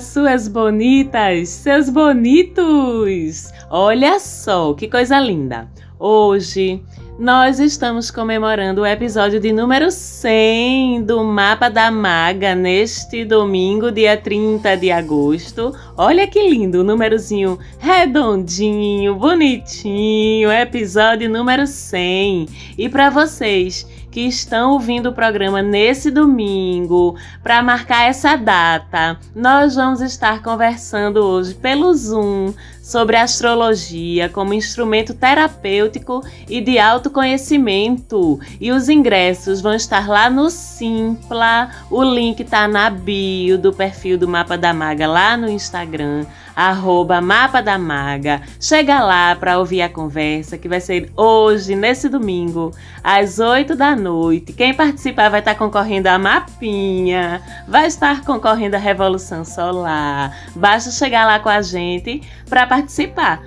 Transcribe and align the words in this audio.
Suas 0.00 0.48
bonitas, 0.48 1.50
seus 1.50 1.90
bonitos! 1.90 3.52
Olha 3.68 4.18
só 4.18 4.72
que 4.72 4.88
coisa 4.88 5.20
linda! 5.20 5.68
Hoje 5.98 6.82
nós 7.18 7.60
estamos 7.60 8.10
comemorando 8.10 8.80
o 8.80 8.86
episódio 8.86 9.38
de 9.38 9.52
número 9.52 9.90
100 9.90 11.02
do 11.02 11.22
Mapa 11.22 11.68
da 11.68 11.90
Maga 11.90 12.54
neste 12.54 13.26
domingo, 13.26 13.92
dia 13.92 14.16
30 14.16 14.74
de 14.78 14.90
agosto. 14.90 15.76
Olha 15.98 16.26
que 16.26 16.48
lindo, 16.48 16.80
o 16.80 16.84
númerozinho 16.84 17.58
redondinho, 17.78 19.14
bonitinho, 19.16 20.50
episódio 20.50 21.28
número 21.28 21.66
100. 21.66 22.48
E 22.78 22.88
para 22.88 23.10
vocês 23.10 23.86
que 24.10 24.20
estão 24.20 24.72
ouvindo 24.72 25.10
o 25.10 25.14
programa 25.14 25.62
nesse 25.62 26.10
domingo, 26.10 27.16
para 27.42 27.62
marcar 27.62 28.08
essa 28.08 28.36
data, 28.36 29.18
nós 29.34 29.76
vamos 29.76 30.00
estar 30.00 30.42
conversando 30.42 31.18
hoje 31.18 31.54
pelo 31.54 31.94
Zoom 31.94 32.52
sobre 32.90 33.16
astrologia 33.16 34.28
como 34.28 34.52
instrumento 34.52 35.14
terapêutico 35.14 36.24
e 36.48 36.60
de 36.60 36.76
autoconhecimento. 36.76 38.40
E 38.60 38.72
os 38.72 38.88
ingressos 38.88 39.60
vão 39.60 39.74
estar 39.74 40.08
lá 40.08 40.28
no 40.28 40.50
Simpla. 40.50 41.70
O 41.88 42.02
link 42.02 42.40
está 42.40 42.66
na 42.66 42.90
bio 42.90 43.56
do 43.56 43.72
perfil 43.72 44.18
do 44.18 44.26
Mapa 44.26 44.58
da 44.58 44.74
Maga 44.74 45.06
lá 45.06 45.36
no 45.36 45.48
Instagram 45.48 46.26
arroba 46.54 47.20
Mapa 47.20 47.62
da 47.62 47.78
Maga. 47.78 48.42
Chega 48.60 49.00
lá 49.00 49.34
para 49.34 49.58
ouvir 49.58 49.80
a 49.80 49.88
conversa 49.88 50.58
que 50.58 50.68
vai 50.68 50.80
ser 50.80 51.10
hoje, 51.16 51.74
nesse 51.74 52.08
domingo, 52.08 52.72
às 53.02 53.38
8 53.38 53.74
da 53.74 53.96
noite. 53.96 54.52
Quem 54.52 54.74
participar 54.74 55.30
vai 55.30 55.40
estar 55.40 55.54
concorrendo 55.54 56.08
a 56.08 56.18
Mapinha, 56.18 57.40
vai 57.66 57.86
estar 57.86 58.22
concorrendo 58.24 58.76
a 58.76 58.78
Revolução 58.78 59.44
Solar. 59.44 60.36
Basta 60.54 60.90
chegar 60.90 61.24
lá 61.24 61.38
com 61.38 61.48
a 61.48 61.62
gente 61.62 62.22
para 62.48 62.66
participar, 62.66 62.79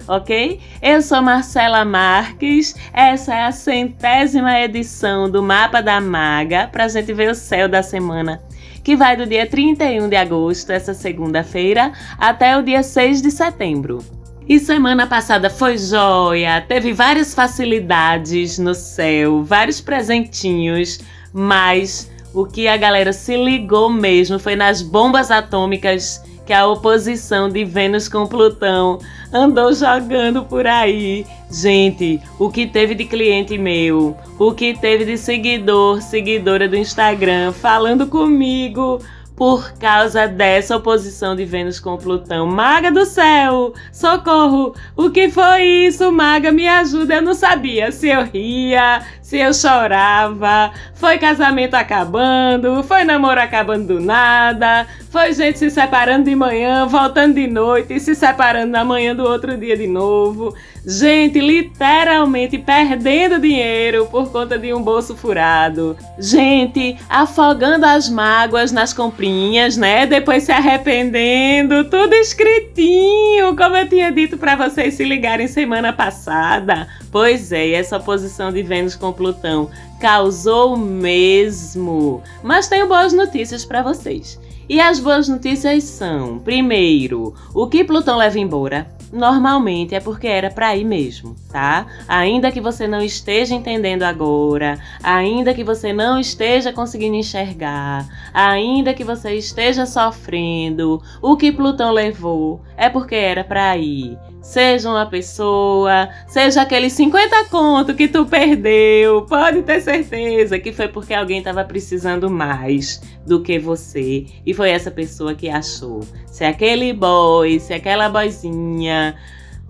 ok? 0.08 0.60
Eu 0.82 1.02
sou 1.02 1.22
Marcela 1.22 1.84
Marques, 1.86 2.76
essa 2.94 3.34
é 3.34 3.46
a 3.46 3.52
centésima 3.52 4.60
edição 4.60 5.30
do 5.30 5.42
Mapa 5.42 5.82
da 5.82 6.00
Maga, 6.00 6.68
para 6.72 6.86
a 6.86 6.88
gente 6.88 7.14
ver 7.14 7.30
o 7.30 7.36
céu 7.36 7.68
da 7.68 7.82
semana 7.82 8.42
que 8.84 8.98
vai 8.98 9.16
do 9.16 9.26
dia 9.26 9.48
31 9.48 10.10
de 10.10 10.16
agosto, 10.16 10.72
essa 10.72 10.94
segunda-feira, 10.94 11.94
até 12.18 12.58
o 12.58 12.62
dia 12.62 12.84
6 12.84 13.22
de 13.22 13.32
setembro. 13.32 14.04
E 14.48 14.60
semana 14.60 15.08
passada 15.08 15.50
foi 15.50 15.78
joia, 15.78 16.60
teve 16.60 16.92
várias 16.92 17.34
facilidades 17.34 18.60
no 18.60 18.76
céu, 18.76 19.42
vários 19.42 19.80
presentinhos, 19.80 21.00
mas 21.32 22.12
o 22.34 22.46
que 22.46 22.68
a 22.68 22.76
galera 22.76 23.14
se 23.14 23.38
ligou 23.38 23.90
mesmo 23.90 24.38
foi 24.38 24.58
nas 24.58 24.82
bombas 24.82 25.32
atômicas 25.32 26.22
que 26.46 26.54
a 26.54 26.68
oposição 26.68 27.50
de 27.50 27.64
Vênus 27.64 28.10
com 28.10 28.28
Plutão 28.28 29.00
andou 29.32 29.74
jogando 29.74 30.44
por 30.44 30.68
aí. 30.68 31.26
Gente, 31.50 32.22
o 32.40 32.50
que 32.50 32.68
teve 32.68 32.96
de 32.96 33.06
cliente 33.06 33.58
meu, 33.58 34.18
o 34.38 34.52
que 34.52 34.78
teve 34.78 35.06
de 35.06 35.18
seguidor, 35.18 36.02
seguidora 36.02 36.68
do 36.68 36.76
Instagram 36.76 37.52
falando 37.52 38.08
comigo 38.08 39.00
por 39.36 39.74
causa 39.74 40.28
dessa 40.28 40.78
oposição 40.78 41.36
de 41.36 41.44
Vênus 41.46 41.80
com 41.80 41.98
Plutão. 41.98 42.46
Maga 42.46 42.92
do 42.92 43.06
céu! 43.06 43.74
Socorro! 43.92 44.76
O 44.96 45.10
que 45.10 45.30
foi 45.30 45.64
isso, 45.64 46.12
Maga? 46.12 46.52
Me 46.52 46.68
ajuda! 46.68 47.16
Eu 47.16 47.22
não 47.22 47.34
sabia 47.34 47.92
se 47.92 48.10
eu 48.10 48.24
ria, 48.24 49.02
se 49.34 49.40
eu 49.40 49.52
chorava. 49.52 50.72
Foi 50.94 51.18
casamento 51.18 51.74
acabando, 51.74 52.84
foi 52.84 53.04
namoro 53.04 53.42
acabando 53.42 53.96
do 53.96 54.00
nada, 54.00 54.86
foi 55.10 55.34
gente 55.34 55.58
se 55.58 55.72
separando 55.72 56.26
de 56.26 56.36
manhã, 56.36 56.86
voltando 56.86 57.34
de 57.34 57.48
noite 57.48 57.96
e 57.96 58.00
se 58.00 58.14
separando 58.14 58.72
na 58.72 58.86
manhã 58.86 59.16
do 59.16 59.24
outro 59.24 59.58
dia 59.58 59.76
de 59.76 59.88
novo. 59.88 60.54
Gente 60.86 61.40
literalmente 61.40 62.58
perdendo 62.58 63.40
dinheiro 63.40 64.06
por 64.08 64.32
conta 64.32 64.58
de 64.58 64.74
um 64.74 64.82
bolso 64.82 65.16
furado. 65.16 65.98
Gente 66.20 66.98
afogando 67.10 67.86
as 67.86 68.10
mágoas 68.10 68.72
nas 68.72 68.94
comprinhas, 68.94 69.78
né? 69.78 70.06
Depois 70.06 70.44
se 70.44 70.52
arrependendo, 70.52 71.86
tudo 71.86 72.14
escritinho, 72.14 73.56
como 73.56 73.78
eu 73.78 73.88
tinha 73.88 74.12
dito 74.12 74.38
para 74.38 74.56
vocês 74.56 74.94
se 74.94 75.04
ligarem 75.04 75.48
semana 75.48 75.94
passada. 75.94 76.88
Pois 77.12 77.52
é, 77.52 77.74
essa 77.74 77.98
oposição 77.98 78.52
de 78.52 78.62
Vênus 78.62 78.96
com 78.96 79.14
Plutão 79.24 79.70
causou 80.02 80.76
mesmo. 80.76 82.22
Mas 82.44 82.68
tenho 82.68 82.90
boas 82.90 83.14
notícias 83.14 83.64
para 83.64 83.82
vocês. 83.82 84.38
E 84.68 84.82
as 84.82 85.00
boas 85.00 85.30
notícias 85.30 85.86
são: 85.86 86.40
primeiro, 86.40 87.34
o 87.54 87.68
que 87.68 87.86
Plutão 87.86 88.18
leva 88.18 88.38
embora 88.38 88.86
normalmente 89.14 89.94
é 89.94 90.00
porque 90.00 90.28
era 90.28 90.50
para 90.50 90.76
ir 90.76 90.84
mesmo, 90.84 91.36
tá? 91.50 91.86
Ainda 92.08 92.52
que 92.52 92.60
você 92.60 92.88
não 92.88 93.02
esteja 93.02 93.54
entendendo 93.54 94.04
agora, 94.04 94.80
ainda 95.02 95.54
que 95.54 95.64
você 95.64 95.94
não 95.94 96.20
esteja 96.20 96.74
conseguindo 96.74 97.16
enxergar, 97.16 98.08
ainda 98.34 98.94
que 98.94 99.04
você 99.04 99.36
esteja 99.36 99.86
sofrendo, 99.86 101.02
o 101.22 101.38
que 101.38 101.52
Plutão 101.52 101.92
levou 101.92 102.60
é 102.76 102.90
porque 102.90 103.16
era 103.16 103.44
para 103.44 103.78
ir. 103.78 104.18
Seja 104.44 104.90
uma 104.90 105.06
pessoa, 105.06 106.10
seja 106.28 106.64
aquele 106.64 106.90
50 106.90 107.46
conto 107.46 107.96
que 107.96 108.10
tu 108.10 108.26
perdeu, 108.26 109.22
pode 109.22 109.62
ter 109.64 109.80
certeza 109.80 110.60
que 110.60 110.74
foi 110.74 110.90
porque 110.90 111.14
alguém 111.14 111.38
estava 111.38 111.64
precisando 111.64 112.30
mais 112.30 113.02
do 113.26 113.42
que 113.42 113.58
você 113.58 114.26
e 114.46 114.54
foi 114.54 114.70
essa 114.70 114.92
pessoa 114.92 115.34
que 115.34 115.48
achou. 115.48 116.02
Se 116.28 116.44
aquele 116.44 116.92
boy, 116.92 117.58
se 117.58 117.74
aquela 117.74 118.10
boizinha 118.10 119.16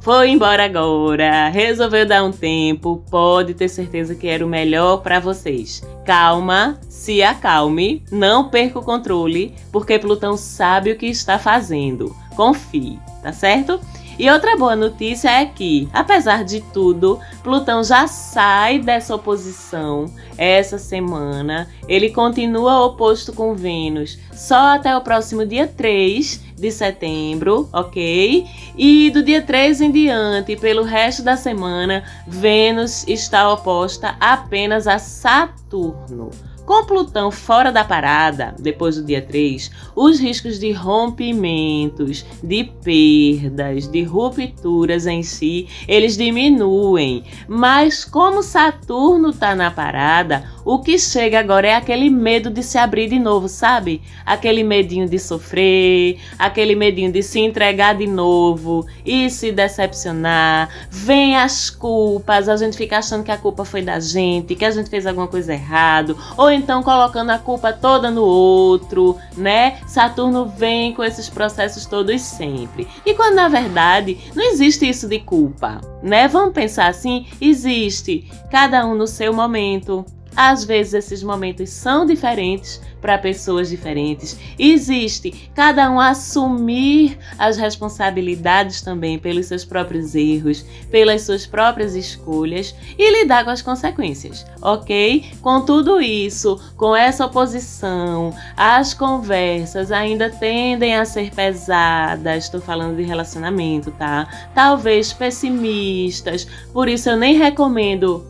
foi 0.03 0.31
embora 0.31 0.65
agora, 0.65 1.49
resolveu 1.49 2.05
dar 2.05 2.23
um 2.23 2.31
tempo, 2.31 3.05
pode 3.11 3.53
ter 3.53 3.69
certeza 3.69 4.15
que 4.15 4.27
era 4.27 4.43
o 4.43 4.49
melhor 4.49 4.97
para 4.97 5.19
vocês. 5.19 5.81
Calma, 6.03 6.79
se 6.89 7.21
acalme, 7.21 8.03
não 8.11 8.49
perca 8.49 8.79
o 8.79 8.83
controle, 8.83 9.53
porque 9.71 9.99
Plutão 9.99 10.35
sabe 10.35 10.91
o 10.91 10.97
que 10.97 11.05
está 11.05 11.37
fazendo. 11.37 12.13
Confie, 12.35 12.99
tá 13.21 13.31
certo? 13.31 13.79
E 14.17 14.29
outra 14.29 14.55
boa 14.55 14.75
notícia 14.75 15.29
é 15.29 15.45
que, 15.45 15.89
apesar 15.91 16.43
de 16.43 16.61
tudo, 16.73 17.19
Plutão 17.43 17.83
já 17.83 18.07
sai 18.07 18.79
dessa 18.79 19.15
oposição 19.15 20.05
essa 20.37 20.77
semana. 20.77 21.67
Ele 21.87 22.11
continua 22.11 22.85
oposto 22.85 23.33
com 23.33 23.55
Vênus 23.55 24.19
só 24.31 24.75
até 24.75 24.95
o 24.95 25.01
próximo 25.01 25.45
dia 25.45 25.67
3 25.67 26.53
de 26.57 26.71
setembro, 26.71 27.67
ok? 27.73 28.45
E 28.77 29.09
do 29.09 29.23
dia 29.23 29.41
3 29.41 29.81
em 29.81 29.91
diante, 29.91 30.55
pelo 30.55 30.83
resto 30.83 31.23
da 31.23 31.35
semana, 31.35 32.03
Vênus 32.27 33.07
está 33.07 33.51
oposta 33.51 34.15
apenas 34.19 34.87
a 34.87 34.99
Saturno. 34.99 36.29
Com 36.65 36.85
Plutão 36.85 37.29
fora 37.29 37.71
da 37.73 37.83
parada, 37.83 38.55
depois 38.57 38.95
do 38.95 39.03
dia 39.03 39.21
3, 39.21 39.69
os 39.93 40.17
riscos 40.17 40.59
de 40.59 40.71
rompimentos, 40.71 42.25
de 42.41 42.63
perdas, 42.63 43.87
de 43.87 44.01
rupturas 44.03 45.05
em 45.05 45.23
si, 45.23 45.67
eles 45.87 46.15
diminuem. 46.15 47.25
Mas 47.49 48.05
como 48.05 48.41
Saturno 48.41 49.31
está 49.31 49.53
na 49.55 49.71
parada, 49.71 50.52
o 50.65 50.79
que 50.79 50.97
chega 50.97 51.39
agora 51.39 51.67
é 51.67 51.75
aquele 51.75 52.09
medo 52.09 52.49
de 52.49 52.63
se 52.63 52.77
abrir 52.77 53.09
de 53.09 53.19
novo, 53.19 53.47
sabe? 53.47 54.01
Aquele 54.25 54.63
medinho 54.63 55.07
de 55.07 55.19
sofrer, 55.19 56.19
aquele 56.37 56.75
medinho 56.75 57.11
de 57.11 57.21
se 57.21 57.39
entregar 57.39 57.95
de 57.95 58.07
novo 58.07 58.85
e 59.05 59.29
se 59.29 59.51
decepcionar. 59.51 60.69
Vem 60.89 61.35
as 61.35 61.69
culpas, 61.69 62.47
a 62.47 62.55
gente 62.55 62.77
fica 62.77 62.97
achando 62.97 63.23
que 63.23 63.31
a 63.31 63.37
culpa 63.37 63.65
foi 63.65 63.81
da 63.81 63.99
gente, 63.99 64.55
que 64.55 64.65
a 64.65 64.71
gente 64.71 64.89
fez 64.89 65.05
alguma 65.05 65.27
coisa 65.27 65.53
errado, 65.53 66.17
ou 66.37 66.49
então 66.49 66.81
colocando 66.81 67.31
a 67.31 67.39
culpa 67.39 67.73
toda 67.73 68.09
no 68.09 68.23
outro, 68.23 69.17
né? 69.35 69.77
Saturno 69.87 70.45
vem 70.45 70.93
com 70.93 71.03
esses 71.03 71.29
processos 71.29 71.85
todos 71.85 72.21
sempre. 72.21 72.87
E 73.05 73.13
quando 73.13 73.35
na 73.35 73.49
verdade 73.49 74.17
não 74.35 74.43
existe 74.43 74.87
isso 74.87 75.07
de 75.07 75.19
culpa, 75.19 75.81
né? 76.01 76.27
Vamos 76.27 76.53
pensar 76.53 76.87
assim, 76.87 77.25
existe, 77.41 78.29
cada 78.49 78.85
um 78.85 78.95
no 78.95 79.07
seu 79.07 79.33
momento. 79.33 80.05
Às 80.35 80.63
vezes 80.63 80.93
esses 80.93 81.23
momentos 81.23 81.69
são 81.69 82.05
diferentes 82.05 82.81
para 83.03 83.17
pessoas 83.17 83.69
diferentes. 83.69 84.39
Existe 84.57 85.51
cada 85.53 85.91
um 85.91 85.99
assumir 85.99 87.17
as 87.37 87.57
responsabilidades 87.57 88.81
também 88.81 89.19
pelos 89.19 89.47
seus 89.47 89.65
próprios 89.65 90.15
erros, 90.15 90.65
pelas 90.89 91.23
suas 91.23 91.45
próprias 91.45 91.95
escolhas 91.95 92.73
e 92.97 93.19
lidar 93.19 93.43
com 93.43 93.49
as 93.49 93.61
consequências, 93.61 94.45
ok? 94.61 95.25
Com 95.41 95.61
tudo 95.65 95.99
isso, 95.99 96.57
com 96.77 96.95
essa 96.95 97.25
oposição, 97.25 98.33
as 98.55 98.93
conversas 98.93 99.91
ainda 99.91 100.29
tendem 100.29 100.95
a 100.95 101.03
ser 101.03 101.31
pesadas. 101.31 102.45
Estou 102.45 102.61
falando 102.61 102.95
de 102.95 103.03
relacionamento, 103.03 103.91
tá? 103.91 104.49
Talvez 104.55 105.11
pessimistas, 105.11 106.47
por 106.71 106.87
isso 106.87 107.09
eu 107.09 107.17
nem 107.17 107.37
recomendo 107.37 108.25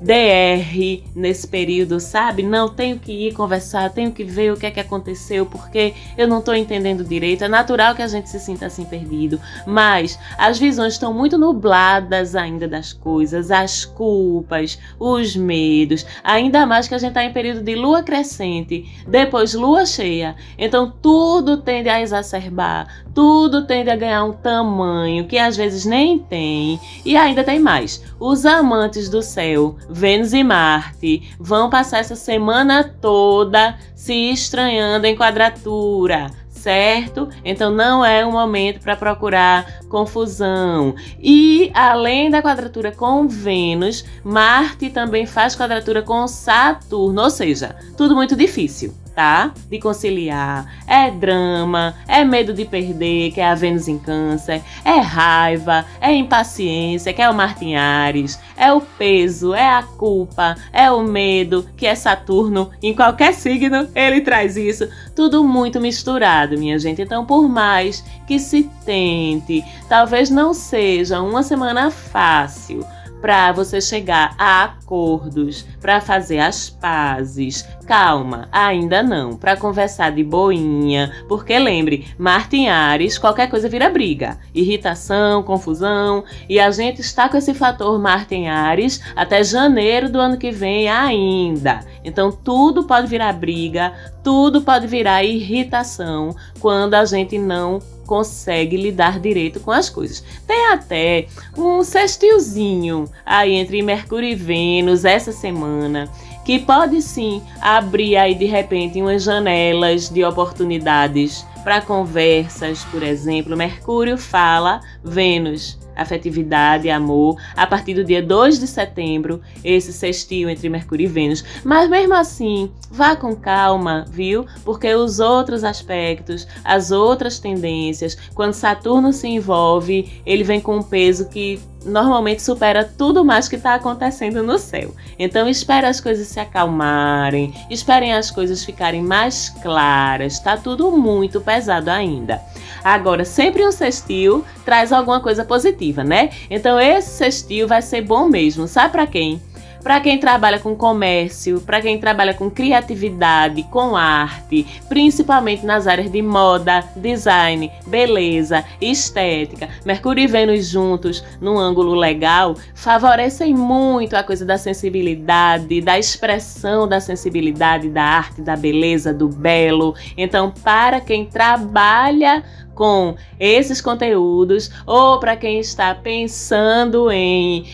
DR 0.00 1.02
nesse 1.14 1.46
período, 1.46 1.98
sabe? 1.98 2.42
Não 2.42 2.68
tenho 2.68 2.98
que 2.98 3.28
ir 3.28 3.34
conversar, 3.34 3.90
tenho 3.90 4.12
que 4.12 4.24
ver 4.24 4.52
o 4.52 4.56
que 4.56 4.66
é 4.66 4.70
que 4.70 4.80
aconteceu, 4.80 5.46
porque 5.46 5.94
eu 6.16 6.28
não 6.28 6.40
estou 6.40 6.54
entendendo 6.54 7.04
direito. 7.04 7.44
É 7.44 7.48
natural 7.48 7.94
que 7.94 8.02
a 8.02 8.08
gente 8.08 8.28
se 8.28 8.38
sinta 8.38 8.66
assim 8.66 8.84
perdido, 8.84 9.40
mas 9.66 10.18
as 10.38 10.58
visões 10.58 10.94
estão 10.94 11.12
muito 11.12 11.38
nubladas 11.38 12.34
ainda 12.34 12.68
das 12.68 12.92
coisas, 12.92 13.50
as 13.50 13.84
culpas, 13.84 14.78
os 14.98 15.34
medos, 15.36 16.06
ainda 16.22 16.66
mais 16.66 16.88
que 16.88 16.94
a 16.94 16.98
gente 16.98 17.10
está 17.10 17.24
em 17.24 17.32
período 17.32 17.62
de 17.62 17.74
lua 17.74 18.02
crescente, 18.02 18.86
depois 19.06 19.54
lua 19.54 19.86
cheia. 19.86 20.36
Então 20.58 20.92
tudo 21.02 21.58
tende 21.58 21.88
a 21.88 22.00
exacerbar, 22.00 23.04
tudo 23.14 23.66
tende 23.66 23.90
a 23.90 23.96
ganhar 23.96 24.24
um 24.24 24.32
tamanho 24.32 25.26
que 25.26 25.38
às 25.38 25.56
vezes 25.56 25.84
nem 25.84 26.18
tem. 26.18 26.78
E 27.04 27.16
ainda 27.16 27.42
tem 27.42 27.58
mais. 27.58 28.02
Os 28.20 28.44
amantes 28.44 29.08
do 29.08 29.22
céu 29.22 29.76
Vênus 29.88 30.32
e 30.32 30.42
Marte 30.42 31.22
vão 31.38 31.70
passar 31.70 31.98
essa 31.98 32.16
semana 32.16 32.84
toda 32.84 33.76
se 33.94 34.14
estranhando 34.30 35.06
em 35.06 35.16
quadratura, 35.16 36.30
certo? 36.48 37.28
Então 37.44 37.70
não 37.70 38.04
é 38.04 38.26
um 38.26 38.32
momento 38.32 38.80
para 38.80 38.96
procurar 38.96 39.80
confusão. 39.88 40.94
E 41.20 41.70
além 41.74 42.30
da 42.30 42.42
quadratura 42.42 42.90
com 42.92 43.28
Vênus, 43.28 44.04
Marte 44.24 44.90
também 44.90 45.26
faz 45.26 45.54
quadratura 45.54 46.02
com 46.02 46.26
Saturno, 46.26 47.22
ou 47.22 47.30
seja, 47.30 47.76
tudo 47.96 48.14
muito 48.14 48.34
difícil 48.34 48.94
tá? 49.16 49.50
De 49.70 49.80
conciliar. 49.80 50.70
É 50.86 51.10
drama, 51.10 51.94
é 52.06 52.22
medo 52.22 52.52
de 52.52 52.66
perder, 52.66 53.32
que 53.32 53.40
é 53.40 53.48
a 53.48 53.54
Vênus 53.54 53.88
em 53.88 53.98
Câncer, 53.98 54.62
é 54.84 54.98
raiva, 54.98 55.86
é 56.02 56.12
impaciência, 56.12 57.14
que 57.14 57.22
é 57.22 57.30
o 57.30 57.34
Martin 57.34 57.74
Ares, 57.74 58.38
é 58.58 58.70
o 58.70 58.80
peso, 58.80 59.54
é 59.54 59.66
a 59.66 59.82
culpa, 59.82 60.54
é 60.70 60.90
o 60.90 61.02
medo, 61.02 61.66
que 61.78 61.86
é 61.86 61.94
Saturno. 61.94 62.70
Em 62.82 62.94
qualquer 62.94 63.32
signo 63.32 63.88
ele 63.94 64.20
traz 64.20 64.56
isso. 64.58 64.86
Tudo 65.14 65.42
muito 65.42 65.80
misturado, 65.80 66.58
minha 66.58 66.78
gente. 66.78 67.00
Então, 67.00 67.24
por 67.24 67.48
mais 67.48 68.04
que 68.26 68.38
se 68.38 68.64
tente, 68.84 69.64
talvez 69.88 70.28
não 70.28 70.52
seja 70.52 71.22
uma 71.22 71.42
semana 71.42 71.90
fácil 71.90 72.84
para 73.20 73.52
você 73.52 73.80
chegar 73.80 74.34
a 74.38 74.64
acordos, 74.64 75.66
para 75.80 76.00
fazer 76.00 76.38
as 76.38 76.70
pazes. 76.70 77.66
Calma, 77.86 78.48
ainda 78.52 79.02
não, 79.02 79.36
para 79.36 79.56
conversar 79.56 80.12
de 80.12 80.22
boinha, 80.22 81.12
porque 81.28 81.58
lembre, 81.58 82.06
Marte 82.18 82.56
em 82.56 82.68
Ares, 82.68 83.18
qualquer 83.18 83.48
coisa 83.48 83.68
vira 83.68 83.90
briga, 83.90 84.38
irritação, 84.54 85.42
confusão, 85.42 86.24
e 86.48 86.58
a 86.58 86.70
gente 86.70 87.00
está 87.00 87.28
com 87.28 87.36
esse 87.36 87.54
fator 87.54 87.98
Marte 87.98 88.34
em 88.34 88.48
Ares 88.48 89.00
até 89.14 89.42
janeiro 89.42 90.08
do 90.08 90.20
ano 90.20 90.36
que 90.36 90.50
vem 90.50 90.88
ainda. 90.88 91.80
Então 92.04 92.30
tudo 92.30 92.84
pode 92.84 93.06
virar 93.06 93.32
briga, 93.32 93.92
tudo 94.22 94.62
pode 94.62 94.86
virar 94.86 95.24
irritação 95.24 96.34
quando 96.60 96.94
a 96.94 97.04
gente 97.04 97.38
não 97.38 97.80
consegue 98.06 98.76
lidar 98.76 99.20
direito 99.20 99.60
com 99.60 99.70
as 99.70 99.90
coisas. 99.90 100.22
Tem 100.46 100.68
até 100.68 101.26
um 101.56 101.82
sextilzinho 101.82 103.04
aí 103.24 103.52
entre 103.52 103.82
Mercúrio 103.82 104.28
e 104.28 104.34
Vênus 104.34 105.04
essa 105.04 105.32
semana 105.32 106.10
que 106.44 106.60
pode 106.60 107.02
sim 107.02 107.42
abrir 107.60 108.16
aí 108.16 108.34
de 108.34 108.44
repente 108.44 109.02
umas 109.02 109.24
janelas 109.24 110.08
de 110.08 110.24
oportunidades 110.24 111.44
para 111.64 111.80
conversas, 111.80 112.84
por 112.84 113.02
exemplo. 113.02 113.56
Mercúrio 113.56 114.16
fala, 114.16 114.80
Vênus 115.02 115.76
afetividade, 115.96 116.90
amor, 116.90 117.40
a 117.56 117.66
partir 117.66 117.94
do 117.94 118.04
dia 118.04 118.22
2 118.22 118.58
de 118.58 118.66
setembro, 118.66 119.40
esse 119.64 119.92
sextil 119.92 120.48
entre 120.48 120.68
Mercúrio 120.68 121.04
e 121.04 121.08
Vênus. 121.08 121.44
Mas 121.64 121.88
mesmo 121.88 122.14
assim, 122.14 122.70
vá 122.90 123.16
com 123.16 123.34
calma, 123.34 124.04
viu? 124.08 124.46
Porque 124.64 124.94
os 124.94 125.18
outros 125.18 125.64
aspectos, 125.64 126.46
as 126.64 126.90
outras 126.90 127.38
tendências, 127.38 128.16
quando 128.34 128.52
Saturno 128.52 129.12
se 129.12 129.26
envolve, 129.26 130.22
ele 130.24 130.44
vem 130.44 130.60
com 130.60 130.76
um 130.76 130.82
peso 130.82 131.28
que 131.28 131.58
normalmente 131.86 132.42
supera 132.42 132.84
tudo 132.84 133.24
mais 133.24 133.48
que 133.48 133.56
está 133.56 133.74
acontecendo 133.74 134.42
no 134.42 134.58
céu. 134.58 134.94
Então 135.18 135.48
espere 135.48 135.86
as 135.86 136.00
coisas 136.00 136.26
se 136.28 136.40
acalmarem, 136.40 137.54
esperem 137.70 138.12
as 138.12 138.30
coisas 138.30 138.64
ficarem 138.64 139.02
mais 139.02 139.48
claras. 139.62 140.34
Está 140.34 140.56
tudo 140.56 140.90
muito 140.90 141.40
pesado 141.40 141.90
ainda. 141.90 142.42
Agora, 142.84 143.24
sempre 143.24 143.66
um 143.66 143.72
sextil 143.72 144.44
traz 144.64 144.92
alguma 144.92 145.20
coisa 145.20 145.44
positiva, 145.44 146.04
né? 146.04 146.30
Então 146.50 146.78
esse 146.78 147.10
sextil 147.10 147.66
vai 147.66 147.82
ser 147.82 148.02
bom 148.02 148.28
mesmo. 148.28 148.68
Sabe 148.68 148.92
para 148.92 149.06
quem? 149.06 149.40
Para 149.82 150.00
quem 150.00 150.18
trabalha 150.18 150.58
com 150.58 150.74
comércio, 150.74 151.60
para 151.60 151.80
quem 151.80 151.98
trabalha 151.98 152.34
com 152.34 152.50
criatividade, 152.50 153.62
com 153.64 153.96
arte, 153.96 154.66
principalmente 154.88 155.64
nas 155.64 155.86
áreas 155.86 156.10
de 156.10 156.22
moda, 156.22 156.84
design, 156.96 157.70
beleza, 157.86 158.64
estética. 158.80 159.68
Mercúrio 159.84 160.24
e 160.24 160.26
Vênus 160.26 160.66
juntos, 160.66 161.24
num 161.40 161.58
ângulo 161.58 161.94
legal, 161.94 162.56
favorecem 162.74 163.54
muito 163.54 164.14
a 164.16 164.22
coisa 164.22 164.44
da 164.44 164.58
sensibilidade, 164.58 165.80
da 165.80 165.98
expressão 165.98 166.86
da 166.86 167.00
sensibilidade, 167.00 167.88
da 167.88 168.02
arte, 168.02 168.42
da 168.42 168.56
beleza, 168.56 169.12
do 169.12 169.28
belo. 169.28 169.94
Então, 170.16 170.52
para 170.62 171.00
quem 171.00 171.24
trabalha 171.24 172.42
com 172.74 173.16
esses 173.40 173.80
conteúdos 173.80 174.70
ou 174.86 175.18
para 175.18 175.34
quem 175.34 175.58
está 175.58 175.94
pensando 175.94 177.10
em 177.10 177.64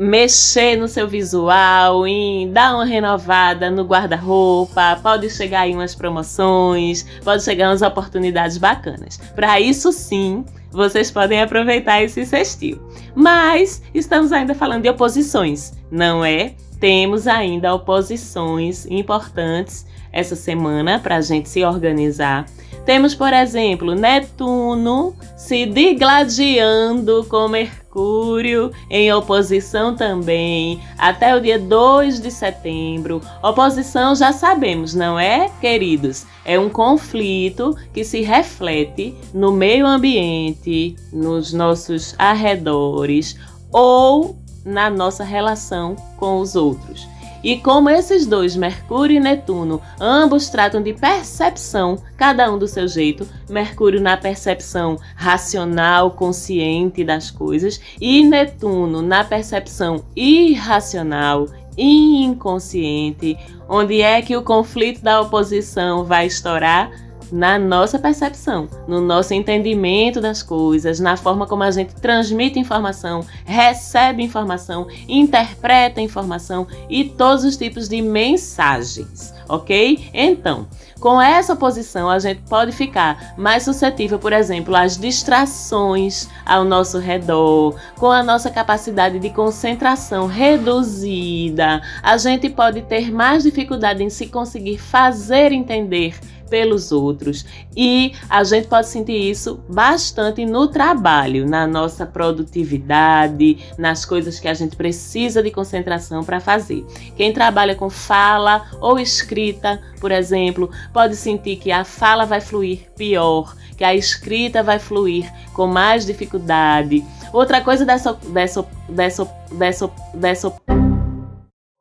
mexer 0.00 0.76
no 0.76 0.88
seu 0.88 1.06
visual, 1.06 2.06
em 2.06 2.50
dar 2.50 2.74
uma 2.74 2.86
renovada 2.86 3.70
no 3.70 3.84
guarda-roupa, 3.84 4.98
pode 5.02 5.28
chegar 5.28 5.60
aí 5.60 5.74
umas 5.74 5.94
promoções, 5.94 7.04
pode 7.22 7.44
chegar 7.44 7.68
umas 7.68 7.82
oportunidades 7.82 8.56
bacanas. 8.56 9.18
Para 9.34 9.60
isso 9.60 9.92
sim, 9.92 10.42
vocês 10.70 11.10
podem 11.10 11.42
aproveitar 11.42 12.02
esse 12.02 12.24
sextil. 12.24 12.80
Mas 13.14 13.82
estamos 13.92 14.32
ainda 14.32 14.54
falando 14.54 14.84
de 14.84 14.88
oposições, 14.88 15.74
não 15.90 16.24
é? 16.24 16.54
Temos 16.80 17.26
ainda 17.26 17.74
oposições 17.74 18.86
importantes 18.86 19.84
essa 20.12 20.36
semana 20.36 20.98
para 20.98 21.16
a 21.16 21.20
gente 21.20 21.48
se 21.48 21.64
organizar. 21.64 22.46
Temos, 22.84 23.14
por 23.14 23.32
exemplo, 23.32 23.94
Netuno 23.94 25.14
se 25.36 25.66
digladiando 25.66 27.24
com 27.28 27.46
Mercúrio 27.48 28.72
em 28.88 29.12
oposição 29.12 29.94
também 29.94 30.80
até 30.96 31.36
o 31.36 31.40
dia 31.40 31.58
2 31.58 32.20
de 32.20 32.30
setembro. 32.30 33.20
Oposição 33.42 34.14
já 34.14 34.32
sabemos, 34.32 34.94
não 34.94 35.18
é, 35.18 35.50
queridos? 35.60 36.26
É 36.44 36.58
um 36.58 36.68
conflito 36.70 37.76
que 37.92 38.02
se 38.02 38.22
reflete 38.22 39.14
no 39.34 39.52
meio 39.52 39.86
ambiente, 39.86 40.96
nos 41.12 41.52
nossos 41.52 42.14
arredores 42.18 43.36
ou 43.70 44.36
na 44.64 44.90
nossa 44.90 45.24
relação 45.24 45.96
com 46.16 46.40
os 46.40 46.56
outros. 46.56 47.06
E 47.42 47.56
como 47.58 47.88
esses 47.88 48.26
dois, 48.26 48.54
Mercúrio 48.54 49.16
e 49.16 49.20
Netuno, 49.20 49.80
ambos 49.98 50.48
tratam 50.50 50.82
de 50.82 50.92
percepção, 50.92 52.02
cada 52.16 52.50
um 52.52 52.58
do 52.58 52.68
seu 52.68 52.86
jeito, 52.86 53.26
Mercúrio 53.48 54.00
na 54.00 54.16
percepção 54.16 54.98
racional, 55.14 56.10
consciente 56.10 57.02
das 57.02 57.30
coisas, 57.30 57.80
e 58.00 58.22
Netuno 58.24 59.00
na 59.00 59.24
percepção 59.24 60.04
irracional, 60.14 61.48
inconsciente, 61.78 63.38
onde 63.68 64.02
é 64.02 64.20
que 64.20 64.36
o 64.36 64.42
conflito 64.42 65.00
da 65.00 65.20
oposição 65.20 66.04
vai 66.04 66.26
estourar? 66.26 66.90
Na 67.32 67.58
nossa 67.58 67.98
percepção, 67.98 68.68
no 68.86 69.00
nosso 69.00 69.34
entendimento 69.34 70.20
das 70.20 70.42
coisas, 70.42 71.00
na 71.00 71.16
forma 71.16 71.46
como 71.46 71.62
a 71.62 71.70
gente 71.70 71.94
transmite 71.94 72.58
informação, 72.58 73.24
recebe 73.44 74.22
informação, 74.22 74.86
interpreta 75.08 76.00
informação 76.00 76.66
e 76.88 77.04
todos 77.04 77.44
os 77.44 77.56
tipos 77.56 77.88
de 77.88 78.02
mensagens, 78.02 79.32
ok? 79.48 80.10
Então, 80.12 80.66
com 81.00 81.20
essa 81.20 81.56
posição, 81.56 82.10
a 82.10 82.18
gente 82.18 82.42
pode 82.42 82.72
ficar 82.72 83.34
mais 83.38 83.62
suscetível, 83.62 84.18
por 84.18 84.34
exemplo, 84.34 84.76
às 84.76 84.98
distrações 84.98 86.28
ao 86.44 86.62
nosso 86.62 86.98
redor, 86.98 87.74
com 87.96 88.10
a 88.10 88.22
nossa 88.22 88.50
capacidade 88.50 89.18
de 89.18 89.30
concentração 89.30 90.26
reduzida. 90.26 91.80
A 92.02 92.18
gente 92.18 92.50
pode 92.50 92.82
ter 92.82 93.10
mais 93.10 93.44
dificuldade 93.44 94.04
em 94.04 94.10
se 94.10 94.26
conseguir 94.26 94.76
fazer 94.76 95.52
entender 95.52 96.14
pelos 96.50 96.92
outros. 96.92 97.46
E 97.74 98.12
a 98.28 98.42
gente 98.44 98.66
pode 98.66 98.88
sentir 98.88 99.30
isso 99.30 99.60
bastante 99.68 100.44
no 100.44 100.68
trabalho, 100.68 101.48
na 101.48 101.66
nossa 101.66 102.04
produtividade, 102.04 103.58
nas 103.78 104.04
coisas 104.04 104.38
que 104.38 104.48
a 104.48 104.54
gente 104.54 104.76
precisa 104.76 105.42
de 105.42 105.50
concentração 105.50 106.24
para 106.24 106.40
fazer. 106.40 106.84
Quem 107.16 107.32
trabalha 107.32 107.74
com 107.74 107.88
fala 107.88 108.66
ou 108.80 108.98
escrita, 108.98 109.80
por 110.00 110.10
exemplo, 110.10 110.70
pode 110.92 111.16
sentir 111.16 111.56
que 111.56 111.70
a 111.70 111.84
fala 111.84 112.26
vai 112.26 112.40
fluir 112.40 112.90
pior, 112.96 113.54
que 113.76 113.84
a 113.84 113.94
escrita 113.94 114.62
vai 114.62 114.78
fluir 114.78 115.32
com 115.54 115.66
mais 115.66 116.04
dificuldade. 116.04 117.04
Outra 117.32 117.60
coisa 117.60 117.84
dessa 117.84 118.12
dessa 118.32 118.66
dessa 118.88 119.24
dessa 119.52 119.90
dessa 120.14 120.79